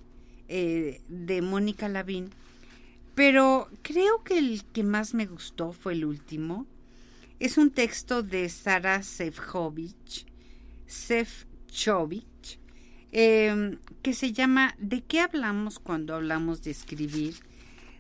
[0.49, 2.31] eh, de Mónica Lavín,
[3.15, 6.67] pero creo que el que más me gustó fue el último.
[7.41, 10.27] Es un texto de Sara Sefcovic,
[10.87, 12.25] Sefcovic,
[13.17, 17.37] Em, que se llama ¿De qué hablamos cuando hablamos de escribir?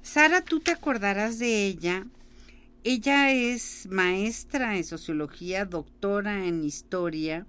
[0.02, 2.04] Sara, tú te acordarás de ella.
[2.82, 7.46] Ella es maestra en sociología, doctora en historia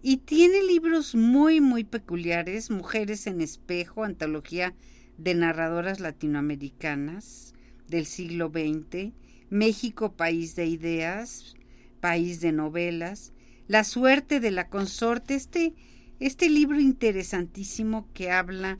[0.00, 4.72] y tiene libros muy, muy peculiares, Mujeres en Espejo, antología
[5.18, 7.52] de narradoras latinoamericanas
[7.88, 9.12] del siglo XX,
[9.50, 11.56] México, país de ideas,
[11.98, 13.32] país de novelas,
[13.66, 15.74] La suerte de la consorte, este
[16.18, 18.78] este libro interesantísimo que habla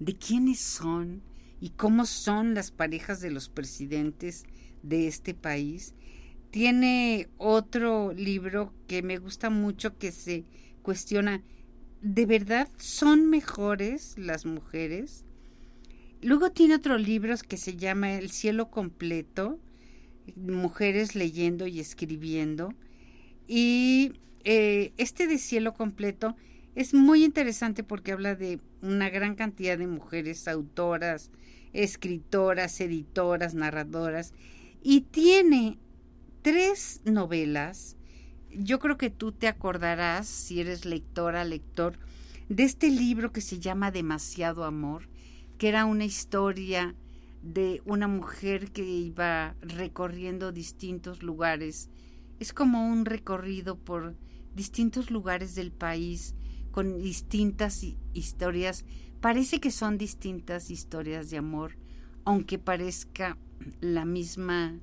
[0.00, 1.22] de quiénes son
[1.60, 4.44] y cómo son las parejas de los presidentes
[4.82, 5.94] de este país.
[6.50, 10.44] Tiene otro libro que me gusta mucho que se
[10.82, 11.42] cuestiona,
[12.02, 15.24] ¿de verdad son mejores las mujeres?
[16.20, 19.58] Luego tiene otro libro que se llama El cielo completo,
[20.36, 22.74] mujeres leyendo y escribiendo.
[23.48, 24.12] Y
[24.44, 26.36] eh, este de cielo completo
[26.74, 31.30] es muy interesante porque habla de una gran cantidad de mujeres autoras,
[31.72, 34.32] escritoras, editoras, narradoras,
[34.82, 35.78] y tiene
[36.42, 37.96] tres novelas.
[38.50, 41.98] Yo creo que tú te acordarás, si eres lectora, lector,
[42.48, 45.08] de este libro que se llama Demasiado Amor,
[45.58, 46.94] que era una historia
[47.42, 51.88] de una mujer que iba recorriendo distintos lugares.
[52.40, 54.14] Es como un recorrido por
[54.54, 56.34] distintos lugares del país
[56.74, 57.84] con distintas
[58.14, 58.84] historias.
[59.20, 61.76] Parece que son distintas historias de amor,
[62.24, 63.38] aunque parezca
[63.80, 64.74] la misma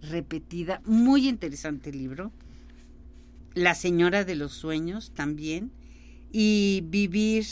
[0.00, 0.80] repetida.
[0.86, 2.32] Muy interesante el libro.
[3.52, 5.70] La señora de los sueños también.
[6.32, 7.44] Y vivir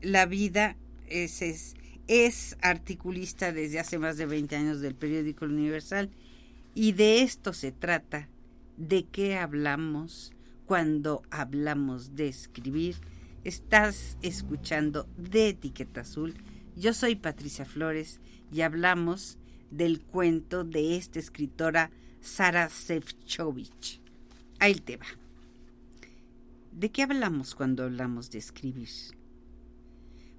[0.00, 0.74] la vida
[1.08, 1.74] es, es,
[2.06, 6.08] es articulista desde hace más de 20 años del periódico Universal.
[6.74, 8.30] Y de esto se trata.
[8.78, 10.32] ¿De qué hablamos?
[10.68, 12.96] Cuando hablamos de escribir.
[13.42, 16.34] Estás escuchando de Etiqueta Azul.
[16.76, 18.20] Yo soy Patricia Flores
[18.52, 19.38] y hablamos
[19.70, 21.90] del cuento de esta escritora
[22.20, 24.02] Sara Sefcovic.
[24.58, 25.06] Ahí te va.
[26.72, 28.90] ¿De qué hablamos cuando hablamos de escribir?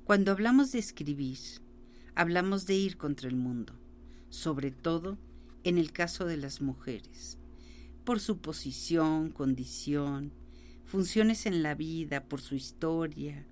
[0.04, 1.40] Cuando hablamos de escribir,
[2.14, 3.74] hablamos de ir contra el mundo,
[4.30, 5.18] sobre todo
[5.64, 7.40] en el caso de las mujeres,
[8.10, 10.32] por su posición, condición,
[10.84, 13.46] funciones en la vida, por su historia,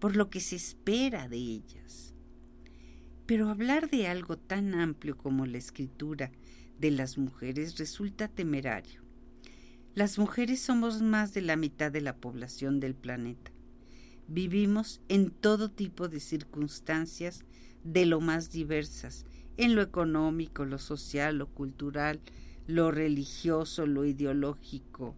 [0.00, 2.12] por lo que se espera de ellas.
[3.24, 6.30] Pero hablar de algo tan amplio como la escritura
[6.78, 9.00] de las mujeres resulta temerario.
[9.94, 13.50] Las mujeres somos más de la mitad de la población del planeta.
[14.28, 17.46] Vivimos en todo tipo de circunstancias
[17.82, 19.24] de lo más diversas,
[19.56, 22.20] en lo económico, lo social, lo cultural,
[22.66, 25.16] lo religioso, lo ideológico.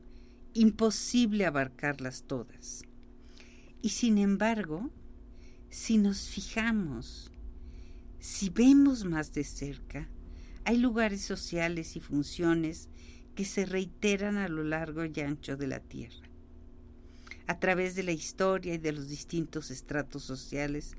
[0.54, 2.84] Imposible abarcarlas todas.
[3.82, 4.90] Y sin embargo,
[5.68, 7.30] si nos fijamos,
[8.18, 10.08] si vemos más de cerca,
[10.64, 12.88] hay lugares sociales y funciones
[13.34, 16.26] que se reiteran a lo largo y ancho de la Tierra.
[17.46, 20.94] A través de la historia y de los distintos estratos sociales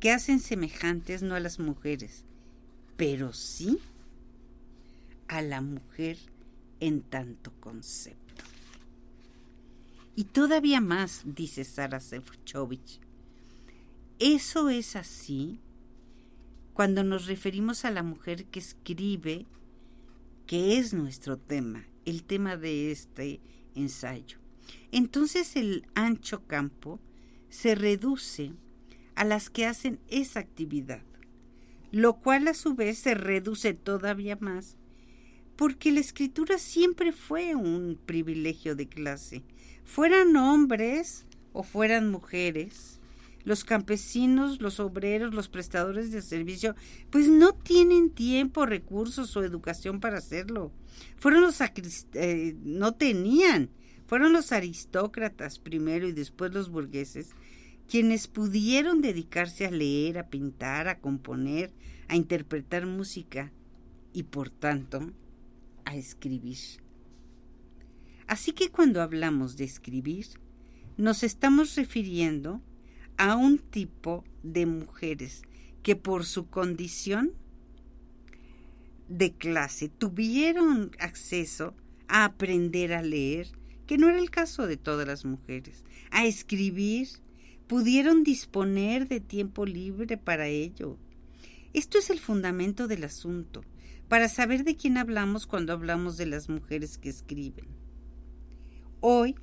[0.00, 2.24] que hacen semejantes no a las mujeres,
[2.96, 3.78] pero sí
[5.32, 6.18] a la mujer
[6.78, 8.44] en tanto concepto.
[10.14, 13.00] Y todavía más, dice Sara Sefcovic,
[14.18, 15.58] eso es así
[16.74, 19.46] cuando nos referimos a la mujer que escribe
[20.46, 23.40] que es nuestro tema, el tema de este
[23.74, 24.36] ensayo.
[24.90, 27.00] Entonces el ancho campo
[27.48, 28.52] se reduce
[29.14, 31.02] a las que hacen esa actividad,
[31.90, 34.76] lo cual a su vez se reduce todavía más
[35.62, 39.44] porque la escritura siempre fue un privilegio de clase,
[39.84, 42.98] fueran hombres o fueran mujeres,
[43.44, 46.74] los campesinos, los obreros, los prestadores de servicio,
[47.10, 50.72] pues no tienen tiempo, recursos o educación para hacerlo.
[51.16, 53.70] Fueron los eh, no tenían,
[54.08, 57.36] fueron los aristócratas primero y después los burgueses
[57.88, 61.70] quienes pudieron dedicarse a leer, a pintar, a componer,
[62.08, 63.52] a interpretar música.
[64.12, 65.12] Y por tanto
[65.92, 66.58] a escribir.
[68.26, 70.26] Así que cuando hablamos de escribir,
[70.96, 72.62] nos estamos refiriendo
[73.18, 75.42] a un tipo de mujeres
[75.82, 77.32] que por su condición
[79.08, 81.74] de clase tuvieron acceso
[82.08, 83.48] a aprender a leer,
[83.86, 87.08] que no era el caso de todas las mujeres, a escribir,
[87.66, 90.96] pudieron disponer de tiempo libre para ello.
[91.74, 93.62] Esto es el fundamento del asunto,
[94.08, 97.66] para saber de quién hablamos cuando hablamos de las mujeres que escriben.
[99.00, 99.34] Hoy,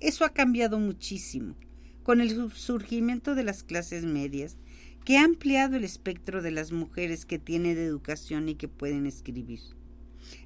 [0.00, 1.54] eso ha cambiado muchísimo
[2.02, 4.56] con el surgimiento de las clases medias,
[5.04, 9.60] que ha ampliado el espectro de las mujeres que tienen educación y que pueden escribir.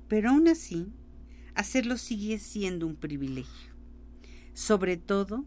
[0.09, 0.89] Pero aún así,
[1.55, 3.73] hacerlo sigue siendo un privilegio,
[4.55, 5.45] sobre todo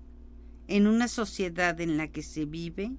[0.68, 2.92] en una sociedad en la que se vive,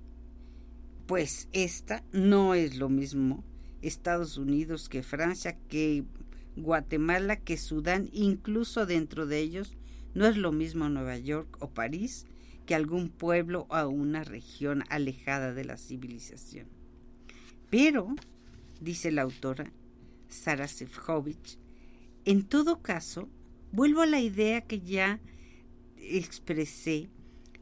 [1.07, 3.45] pues esta no es lo mismo
[3.83, 6.05] Estados Unidos que Francia, que
[6.57, 9.77] Guatemala, que Sudán, incluso dentro de ellos,
[10.15, 12.27] no es lo mismo Nueva York o París,
[12.67, 16.67] que algún pueblo o una región alejada de la civilización.
[17.71, 18.15] Pero,
[18.81, 19.73] dice la autora
[20.29, 21.59] Sara Sefcovic,
[22.25, 23.29] en todo caso,
[23.73, 25.21] vuelvo a la idea que ya
[25.97, 27.09] expresé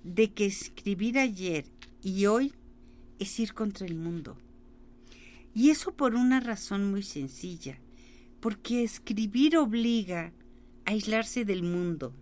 [0.02, 1.66] de que escribir ayer
[2.02, 2.52] y hoy
[3.18, 4.36] es ir contra el mundo.
[5.58, 7.80] Y eso por una razón muy sencilla,
[8.38, 10.32] porque escribir obliga
[10.84, 12.14] a aislarse del mundo,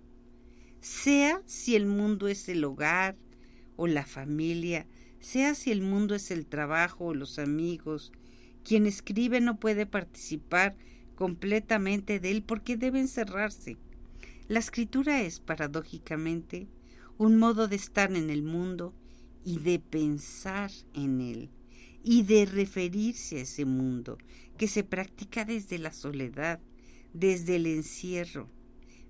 [0.80, 3.14] sea si el mundo es el hogar
[3.76, 4.86] o la familia,
[5.20, 8.10] sea si el mundo es el trabajo o los amigos.
[8.64, 10.74] Quien escribe no puede participar
[11.14, 13.76] completamente de él porque debe encerrarse.
[14.48, 16.68] La escritura es, paradójicamente,
[17.18, 18.94] un modo de estar en el mundo
[19.44, 21.50] y de pensar en él
[22.08, 24.16] y de referirse a ese mundo
[24.56, 26.60] que se practica desde la soledad,
[27.12, 28.48] desde el encierro,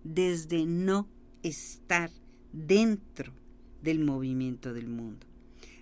[0.03, 1.07] desde no
[1.43, 2.11] estar
[2.55, 3.35] dentro
[3.83, 5.27] del movimiento del mundo.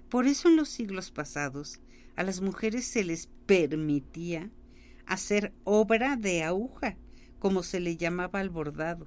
[0.09, 1.79] Por eso en los siglos pasados
[2.17, 4.51] a las mujeres se les permitía
[5.07, 6.97] hacer obra de aguja,
[7.39, 9.07] como se le llamaba al bordado,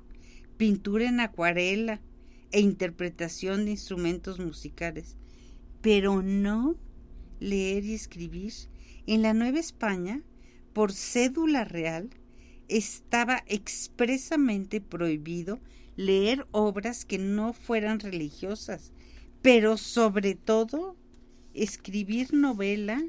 [0.55, 1.99] pintura en acuarela
[2.51, 5.17] e interpretación de instrumentos musicales,
[5.81, 6.77] pero no
[7.39, 8.53] leer y escribir.
[9.05, 10.21] En la Nueva España,
[10.73, 12.09] por cédula real,
[12.67, 15.59] estaba expresamente prohibido
[15.95, 18.91] leer obras que no fueran religiosas,
[19.41, 20.95] pero sobre todo
[21.53, 23.03] escribir novela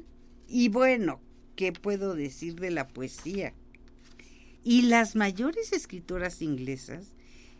[0.47, 1.21] y bueno,
[1.55, 3.53] ¿qué puedo decir de la poesía?
[4.63, 7.13] Y las mayores escritoras inglesas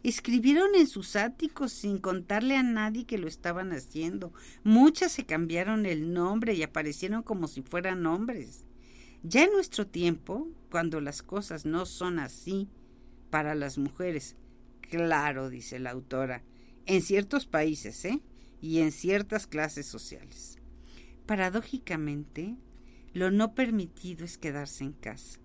[0.04, 4.34] escribieron en sus áticos sin contarle a nadie que lo estaban haciendo.
[4.64, 8.66] Muchas se cambiaron el nombre y aparecieron como si fueran hombres.
[9.24, 12.70] Ya en nuestro tiempo, cuando las cosas no son así
[13.30, 14.38] para las mujeres,
[14.82, 16.44] claro, dice la autora,
[16.86, 18.22] en ciertos países, ¿eh?
[18.62, 20.58] Y en ciertas clases sociales.
[21.26, 22.56] Paradójicamente,
[23.14, 25.40] lo no permitido es quedarse en casa,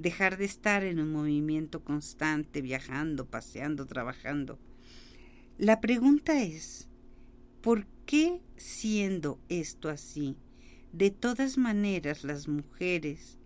[0.00, 4.58] dejar de estar en un movimiento constante, viajando, paseando, trabajando.
[5.58, 6.88] La pregunta es,
[7.60, 10.36] ¿por qué siendo esto así,
[10.92, 13.36] de todas maneras las mujeres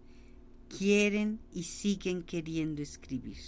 [0.69, 3.39] quieren y siguen queriendo escribir?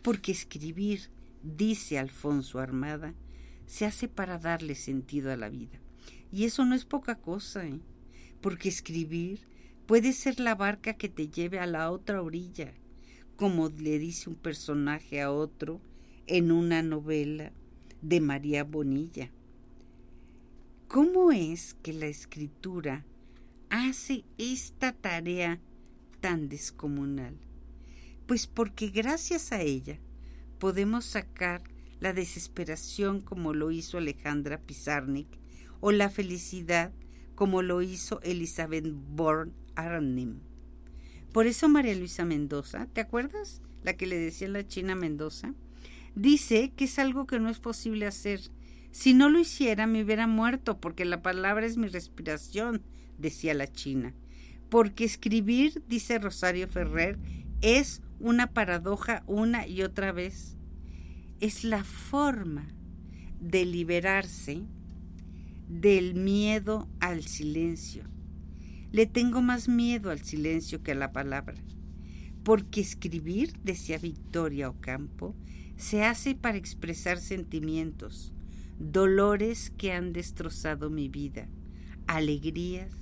[0.00, 1.10] Porque escribir,
[1.42, 3.14] dice Alfonso Armada,
[3.66, 5.80] se hace para darle sentido a la vida.
[6.32, 7.80] Y eso no es poca cosa, ¿eh?
[8.40, 9.40] porque escribir
[9.86, 12.72] puede ser la barca que te lleve a la otra orilla,
[13.36, 15.80] como le dice un personaje a otro
[16.26, 17.52] en una novela
[18.00, 19.30] de María Bonilla.
[20.88, 23.04] ¿Cómo es que la escritura
[23.68, 25.60] hace esta tarea
[26.20, 27.36] tan descomunal?
[28.26, 29.98] Pues porque gracias a ella
[30.58, 31.62] podemos sacar
[32.00, 35.28] la desesperación como lo hizo Alejandra Pizarnik
[35.80, 36.92] o la felicidad
[37.34, 39.52] como lo hizo Elizabeth Bourne
[41.32, 43.60] Por eso María Luisa Mendoza, ¿te acuerdas?
[43.82, 45.52] La que le decía la China Mendoza,
[46.14, 48.40] dice que es algo que no es posible hacer.
[48.92, 52.82] Si no lo hiciera me hubiera muerto porque la palabra es mi respiración,
[53.18, 54.14] decía la China.
[54.68, 57.18] Porque escribir, dice Rosario Ferrer,
[57.60, 60.56] es una paradoja una y otra vez.
[61.40, 62.68] Es la forma
[63.40, 64.62] de liberarse
[65.68, 68.13] del miedo al silencio.
[68.94, 71.56] Le tengo más miedo al silencio que a la palabra,
[72.44, 75.34] porque escribir, decía Victoria Ocampo,
[75.76, 78.32] se hace para expresar sentimientos,
[78.78, 81.48] dolores que han destrozado mi vida,
[82.06, 82.94] alegrías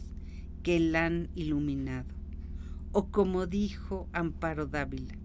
[0.62, 2.14] que la han iluminado,
[2.92, 5.18] o como dijo Amparo Dávila,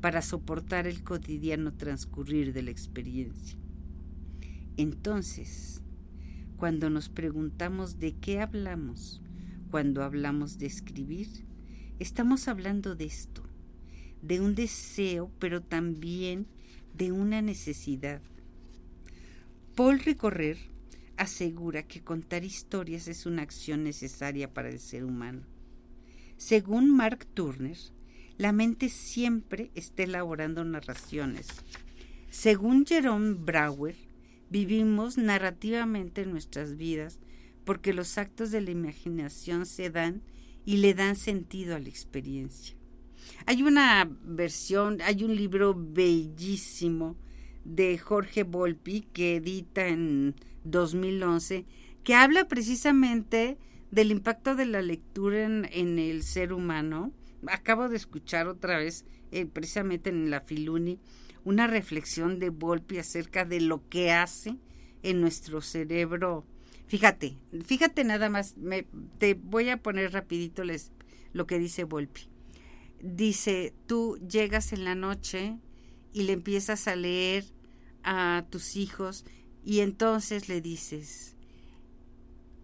[0.00, 3.58] para soportar el cotidiano transcurrir de la experiencia.
[4.78, 5.82] Entonces,
[6.56, 9.20] cuando nos preguntamos de qué hablamos,
[9.76, 11.28] cuando hablamos de escribir,
[11.98, 13.42] estamos hablando de esto,
[14.22, 16.46] de un deseo, pero también
[16.94, 18.22] de una necesidad.
[19.74, 20.56] Paul Recorrer
[21.18, 25.42] asegura que contar historias es una acción necesaria para el ser humano.
[26.38, 27.76] Según Mark Turner,
[28.38, 31.48] la mente siempre está elaborando narraciones.
[32.30, 33.94] Según Jerome Brower,
[34.48, 37.18] Vivimos narrativamente nuestras vidas
[37.66, 40.22] porque los actos de la imaginación se dan
[40.64, 42.76] y le dan sentido a la experiencia.
[43.44, 47.16] Hay una versión, hay un libro bellísimo
[47.64, 51.66] de Jorge Volpi que edita en 2011
[52.04, 53.58] que habla precisamente
[53.90, 57.12] del impacto de la lectura en, el ser humano.
[57.48, 61.00] Acabo de escuchar otra vez, eh, precisamente en la Filuni,
[61.44, 64.56] una reflexión de Volpi acerca de lo que hace
[65.02, 66.46] en nuestro cerebro.
[66.86, 68.86] Fíjate, fíjate nada más, me,
[69.18, 70.92] te voy a poner rapidito les,
[71.32, 72.22] lo que dice Volpi.
[73.00, 75.58] Dice, tú llegas en la noche
[76.12, 77.44] y le empiezas a leer
[78.04, 79.24] a tus hijos
[79.64, 81.36] y entonces le dices,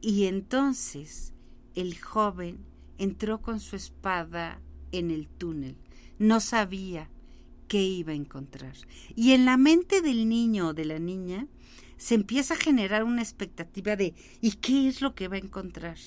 [0.01, 1.33] y entonces
[1.75, 2.59] el joven
[2.99, 4.61] entró con su espada
[4.93, 5.77] en el túnel.
[6.19, 7.11] No sabía
[7.67, 8.75] qué iba a encontrar.
[9.17, 11.49] Y en la mente del niño o de la niña
[12.03, 15.99] se empieza a generar una expectativa de ¿y qué es lo que va a encontrar?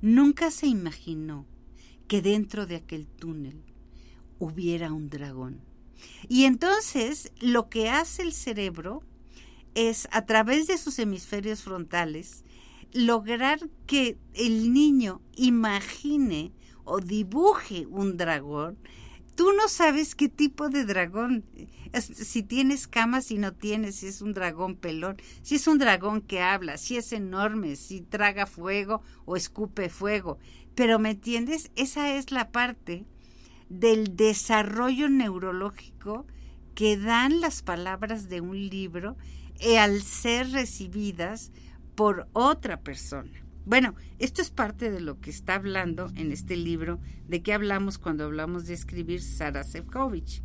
[0.00, 1.44] Nunca se imaginó
[2.08, 3.62] que dentro de aquel túnel
[4.38, 5.60] hubiera un dragón.
[6.30, 9.02] Y entonces lo que hace el cerebro
[9.74, 12.42] es a través de sus hemisferios frontales
[12.94, 16.52] lograr que el niño imagine
[16.84, 18.78] o dibuje un dragón
[19.40, 21.46] tú no sabes qué tipo de dragón,
[21.92, 26.20] si tienes camas, si no tienes, si es un dragón pelón, si es un dragón
[26.20, 30.38] que habla, si es enorme, si traga fuego o escupe fuego.
[30.74, 31.70] Pero ¿me entiendes?
[31.76, 33.04] Esa es la parte
[33.68, 36.26] del desarrollo neurológico
[36.74, 39.16] que dan las palabras de un libro
[39.58, 41.52] eh, al ser recibidas
[41.94, 43.30] por otra persona.
[43.66, 47.98] Bueno, esto es parte de lo que está hablando en este libro, de qué hablamos
[47.98, 50.42] cuando hablamos de escribir Sara Sefcovic.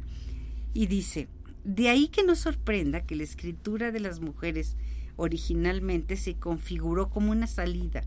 [0.73, 1.29] Y dice,
[1.65, 4.77] de ahí que nos sorprenda que la escritura de las mujeres
[5.15, 8.03] originalmente se configuró como una salida,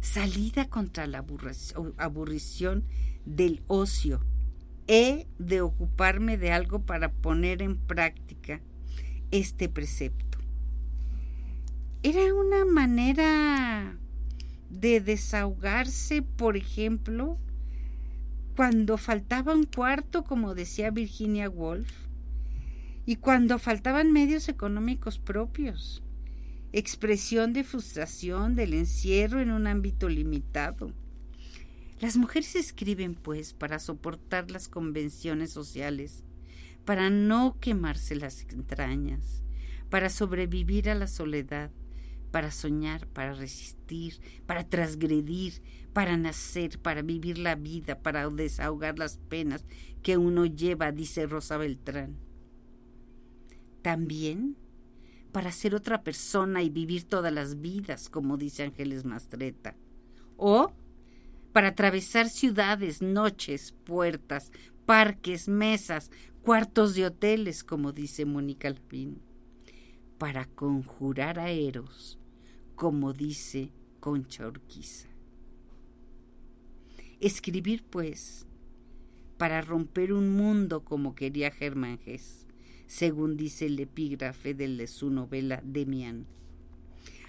[0.00, 1.24] salida contra la
[1.98, 2.84] aburrición
[3.24, 4.20] del ocio.
[4.88, 8.60] He de ocuparme de algo para poner en práctica
[9.30, 10.38] este precepto.
[12.02, 13.96] Era una manera
[14.68, 17.38] de desahogarse, por ejemplo,
[18.56, 22.09] cuando faltaba un cuarto, como decía Virginia Woolf,
[23.06, 26.02] y cuando faltaban medios económicos propios,
[26.72, 30.92] expresión de frustración del encierro en un ámbito limitado.
[31.98, 36.24] Las mujeres escriben, pues, para soportar las convenciones sociales,
[36.84, 39.42] para no quemarse las entrañas,
[39.90, 41.70] para sobrevivir a la soledad,
[42.30, 49.18] para soñar, para resistir, para transgredir, para nacer, para vivir la vida, para desahogar las
[49.18, 49.66] penas
[50.02, 52.29] que uno lleva, dice Rosa Beltrán.
[53.82, 54.56] También
[55.32, 59.76] para ser otra persona y vivir todas las vidas, como dice Ángeles Mastreta.
[60.36, 60.72] O
[61.52, 64.52] para atravesar ciudades, noches, puertas,
[64.86, 66.10] parques, mesas,
[66.42, 69.20] cuartos de hoteles, como dice Mónica Lavín.
[70.18, 72.18] Para conjurar a Eros,
[72.76, 75.08] como dice Concha Urquiza.
[77.20, 78.46] Escribir, pues,
[79.36, 82.46] para romper un mundo como quería Germán Gess,
[82.90, 86.26] según dice el epígrafe de su novela Demian.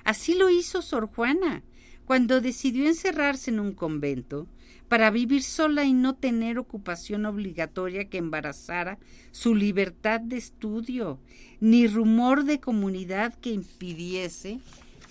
[0.04, 1.62] Así lo hizo Sor Juana,
[2.06, 4.48] cuando decidió encerrarse en un convento
[4.88, 8.98] para vivir sola y no tener ocupación obligatoria que embarazara
[9.30, 11.20] su libertad de estudio,
[11.60, 14.62] ni rumor de comunidad que impidiese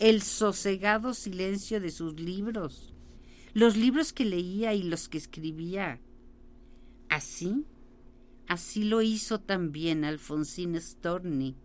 [0.01, 2.92] el sosegado silencio de sus libros,
[3.55, 6.01] los libros que leía y los que escribía.
[7.09, 7.64] Así,
[8.51, 11.57] así lo hizo también Alfonsín Storni,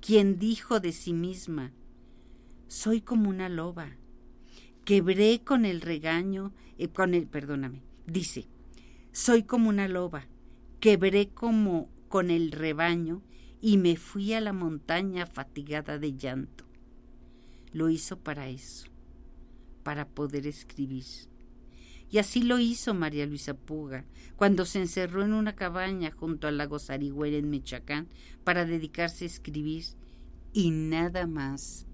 [0.00, 1.72] quien dijo de sí misma,
[2.68, 3.96] soy como una loba,
[4.84, 8.46] quebré con el regaño, eh, con el, perdóname, dice,
[9.12, 10.28] soy como una loba,
[10.80, 13.22] quebré como con el rebaño
[13.60, 16.68] y me fui a la montaña fatigada de llanto
[17.72, 18.86] lo hizo para eso,
[19.82, 21.04] para poder escribir.
[22.10, 24.04] Y así lo hizo María Luisa Puga,
[24.36, 28.08] cuando se encerró en una cabaña junto al lago Sarigüera en Michoacán
[28.44, 29.84] para dedicarse a escribir
[30.52, 31.86] y nada más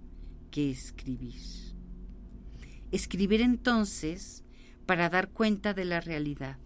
[0.51, 1.41] que escribir.
[2.93, 4.45] Escribir entonces
[4.87, 6.59] para dar cuenta de la realidad,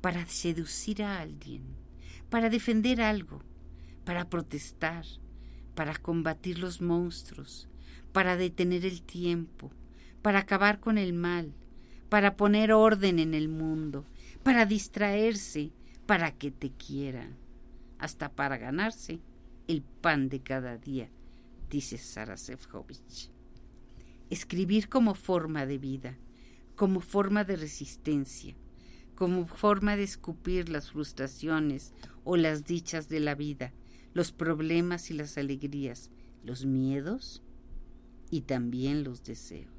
[0.00, 1.62] para seducir a alguien,
[2.30, 3.42] para defender algo,
[4.04, 5.04] para protestar,
[5.74, 7.68] para combatir los monstruos,
[8.12, 9.72] para detener el tiempo,
[10.22, 11.52] para acabar con el mal,
[12.08, 14.04] para poner orden en el mundo,
[14.42, 15.72] para distraerse,
[16.06, 17.36] para que te quieran,
[17.98, 19.20] hasta para ganarse
[19.68, 21.10] el pan de cada día,
[21.70, 23.30] dice Sara Sefcovic.
[24.30, 26.18] Escribir como forma de vida,
[26.76, 28.54] como forma de resistencia,
[29.14, 31.94] como forma de escupir las frustraciones
[32.24, 33.72] o las dichas de la vida,
[34.12, 36.10] los problemas y las alegrías,
[36.42, 37.42] los miedos
[38.30, 39.73] y también los deseos.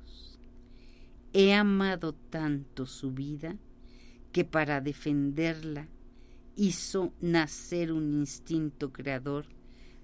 [1.38, 3.58] He amado tanto su vida
[4.32, 5.90] que para defenderla
[6.56, 9.46] hizo nacer un instinto creador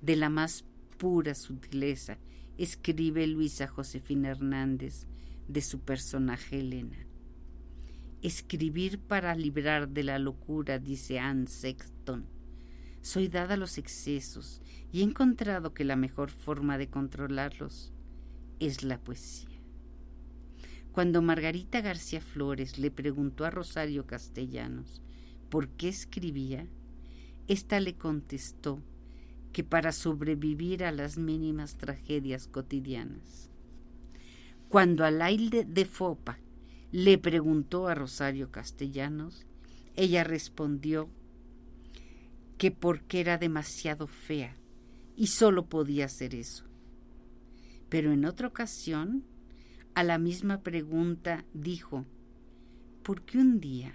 [0.02, 0.66] de la más
[0.98, 2.18] pura sutileza,
[2.58, 5.08] escribe Luisa Josefina Hernández
[5.48, 6.98] de su personaje Elena.
[8.22, 12.26] Escribir para librar de la locura, dice Anne Sexton.
[13.00, 14.62] Soy dada a los excesos
[14.92, 17.94] y he encontrado que la mejor forma de controlarlos
[18.60, 19.51] es la poesía.
[20.92, 25.02] Cuando Margarita García Flores le preguntó a Rosario Castellanos
[25.50, 26.68] por qué escribía,
[27.48, 28.82] ésta le contestó
[29.54, 33.50] que para sobrevivir a las mínimas tragedias cotidianas.
[34.68, 36.40] Cuando Alailde de Fopa
[36.92, 39.46] le preguntó a Rosario Castellanos,
[39.96, 41.10] ella respondió
[42.58, 44.58] que porque era demasiado fea
[45.16, 46.66] y solo podía hacer eso.
[47.90, 49.26] Pero en otra ocasión,
[49.96, 52.06] a la misma pregunta dijo,
[53.04, 53.94] ¿por qué un día?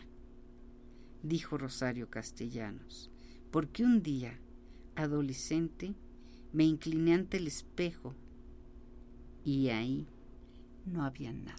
[1.22, 3.10] dijo Rosario Castellanos,
[3.50, 4.38] porque un día,
[4.94, 5.94] adolescente,
[6.52, 8.14] me incliné ante el espejo
[9.44, 10.06] y ahí
[10.84, 11.56] no había nada.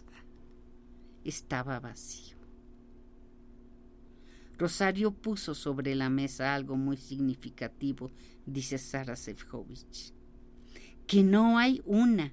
[1.24, 2.36] Estaba vacío.
[4.56, 8.10] Rosario puso sobre la mesa algo muy significativo,
[8.46, 10.18] dice Sara Sefcovic
[11.08, 12.32] que no hay una,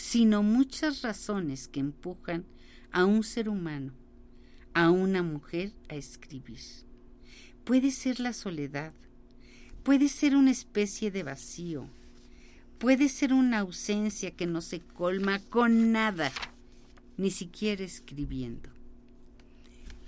[0.00, 2.46] sino muchas razones que empujan
[2.90, 3.92] a un ser humano,
[4.72, 6.58] a una mujer a escribir.
[7.64, 8.94] Puede ser la soledad,
[9.82, 11.86] puede ser una especie de vacío,
[12.78, 16.32] puede ser una ausencia que no se colma con nada,
[17.18, 18.70] ni siquiera escribiendo.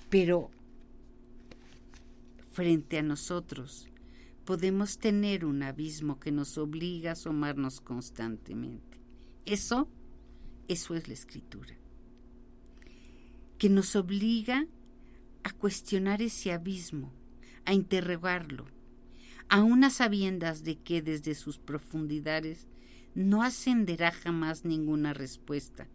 [0.08, 0.50] Pero
[2.50, 3.88] frente a nosotros
[4.46, 8.91] podemos tener un abismo que nos obliga a asomarnos constantemente.
[9.44, 9.88] Eso,
[10.68, 11.76] eso es la escritura.
[13.58, 14.66] Que nos obliga
[15.42, 17.12] a cuestionar ese abismo,
[17.64, 18.66] a interrogarlo,
[19.48, 22.68] a unas sabiendas de que desde sus profundidades
[23.14, 25.88] no ascenderá jamás ninguna respuesta,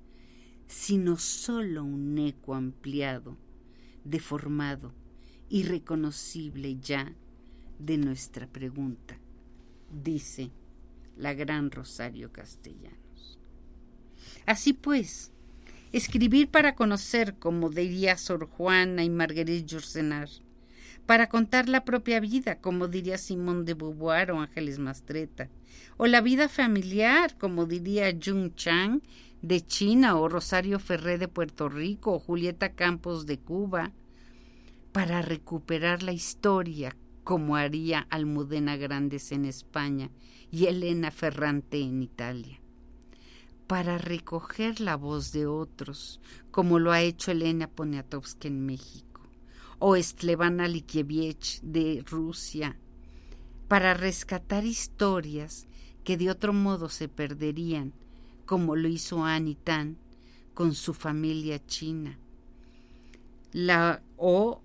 [0.68, 3.38] sino sólo un eco ampliado,
[4.04, 4.94] deformado,
[5.50, 7.14] irreconocible ya
[7.80, 9.18] de nuestra pregunta,
[10.04, 10.52] dice
[11.16, 13.07] la gran Rosario Castellanos.
[14.48, 15.34] Así pues,
[15.92, 20.30] escribir para conocer, como diría Sor Juana y Marguerite Yourcenar,
[21.06, 25.50] para contar la propia vida, como diría Simón de Beauvoir o Ángeles Mastreta,
[25.98, 29.02] o la vida familiar, como diría Jung Chang
[29.42, 33.92] de China o Rosario Ferré de Puerto Rico o Julieta Campos de Cuba,
[34.94, 36.96] para recuperar la historia
[37.26, 40.10] como haría Almudena Grandes en España
[40.52, 42.62] y Elena Ferrante en Italia,
[43.68, 46.20] para recoger la voz de otros,
[46.52, 49.08] como lo ha hecho Elena Poniatowska en México
[49.80, 52.78] o Estlevana Likievich de Rusia,
[53.68, 55.68] para rescatar historias
[56.04, 57.94] que de otro modo se perderían,
[58.46, 59.98] como lo hizo Annie Tan
[60.54, 62.18] con su familia china.
[63.52, 64.62] La, o,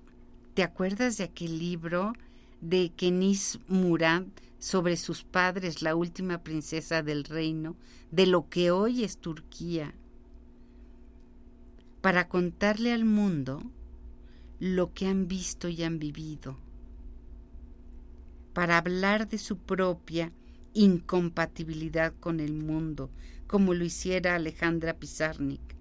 [0.54, 2.12] ¿te acuerdas de aquel libro
[2.60, 4.24] de Kenis Murad
[4.62, 7.74] sobre sus padres, la última princesa del reino,
[8.12, 9.92] de lo que hoy es Turquía?
[12.00, 13.60] Para contarle al mundo
[14.60, 16.56] lo que han visto y han vivido,
[18.52, 20.30] para hablar de su propia
[20.74, 23.10] incompatibilidad con el mundo,
[23.48, 25.74] como lo hiciera Alejandra Pizarnik,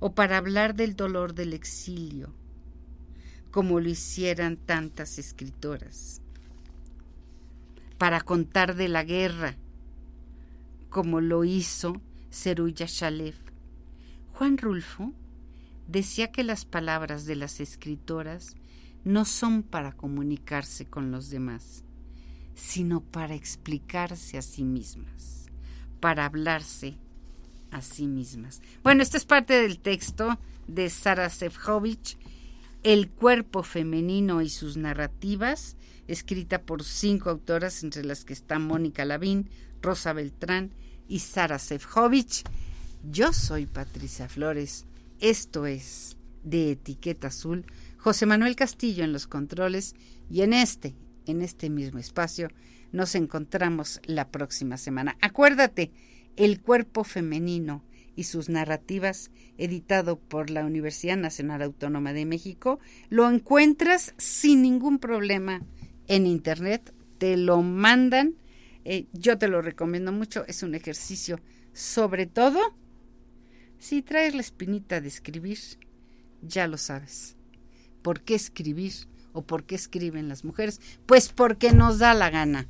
[0.00, 2.34] o para hablar del dolor del exilio,
[3.50, 6.21] como lo hicieran tantas escritoras,
[8.02, 9.54] para contar de la guerra,
[10.90, 13.36] como lo hizo Cerulla Shalef.
[14.32, 15.12] Juan Rulfo
[15.86, 18.56] decía que las palabras de las escritoras
[19.04, 21.84] no son para comunicarse con los demás,
[22.56, 25.46] sino para explicarse a sí mismas,
[26.00, 26.98] para hablarse
[27.70, 28.62] a sí mismas.
[28.82, 32.18] Bueno, esta es parte del texto de Sara Sefcovic,
[32.82, 35.76] El cuerpo femenino y sus narrativas,
[36.08, 39.48] escrita por cinco autoras, entre las que están Mónica Lavín,
[39.80, 40.72] Rosa Beltrán
[41.08, 42.42] y Sara Sefcovic.
[43.10, 44.86] Yo soy Patricia Flores
[45.22, 47.64] esto es de etiqueta azul,
[47.96, 49.94] José Manuel Castillo en los controles
[50.28, 52.48] y en este, en este mismo espacio,
[52.90, 55.16] nos encontramos la próxima semana.
[55.20, 55.92] Acuérdate,
[56.34, 57.84] El cuerpo femenino
[58.16, 64.98] y sus narrativas, editado por la Universidad Nacional Autónoma de México, lo encuentras sin ningún
[64.98, 65.62] problema
[66.08, 68.34] en Internet, te lo mandan,
[68.84, 71.40] eh, yo te lo recomiendo mucho, es un ejercicio
[71.72, 72.60] sobre todo
[73.78, 75.58] si traes la espinita de escribir,
[76.40, 77.36] ya lo sabes.
[78.02, 78.92] ¿Por qué escribir
[79.32, 80.80] o por qué escriben las mujeres?
[81.06, 82.68] Pues porque nos da la gana.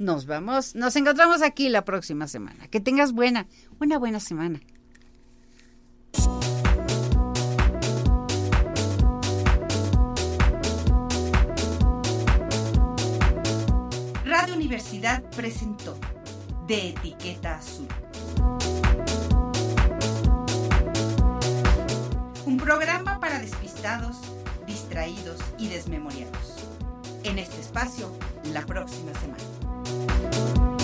[0.00, 2.66] Nos vamos, nos encontramos aquí la próxima semana.
[2.68, 3.46] Que tengas buena,
[3.78, 4.60] una buena semana.
[14.24, 15.98] Radio Universidad presentó
[16.66, 17.88] De Etiqueta Azul.
[22.70, 24.16] programa para despistados,
[24.64, 26.68] distraídos y desmemoriados.
[27.24, 28.16] En este espacio,
[28.52, 29.59] la próxima semana.
[29.90, 30.79] thank you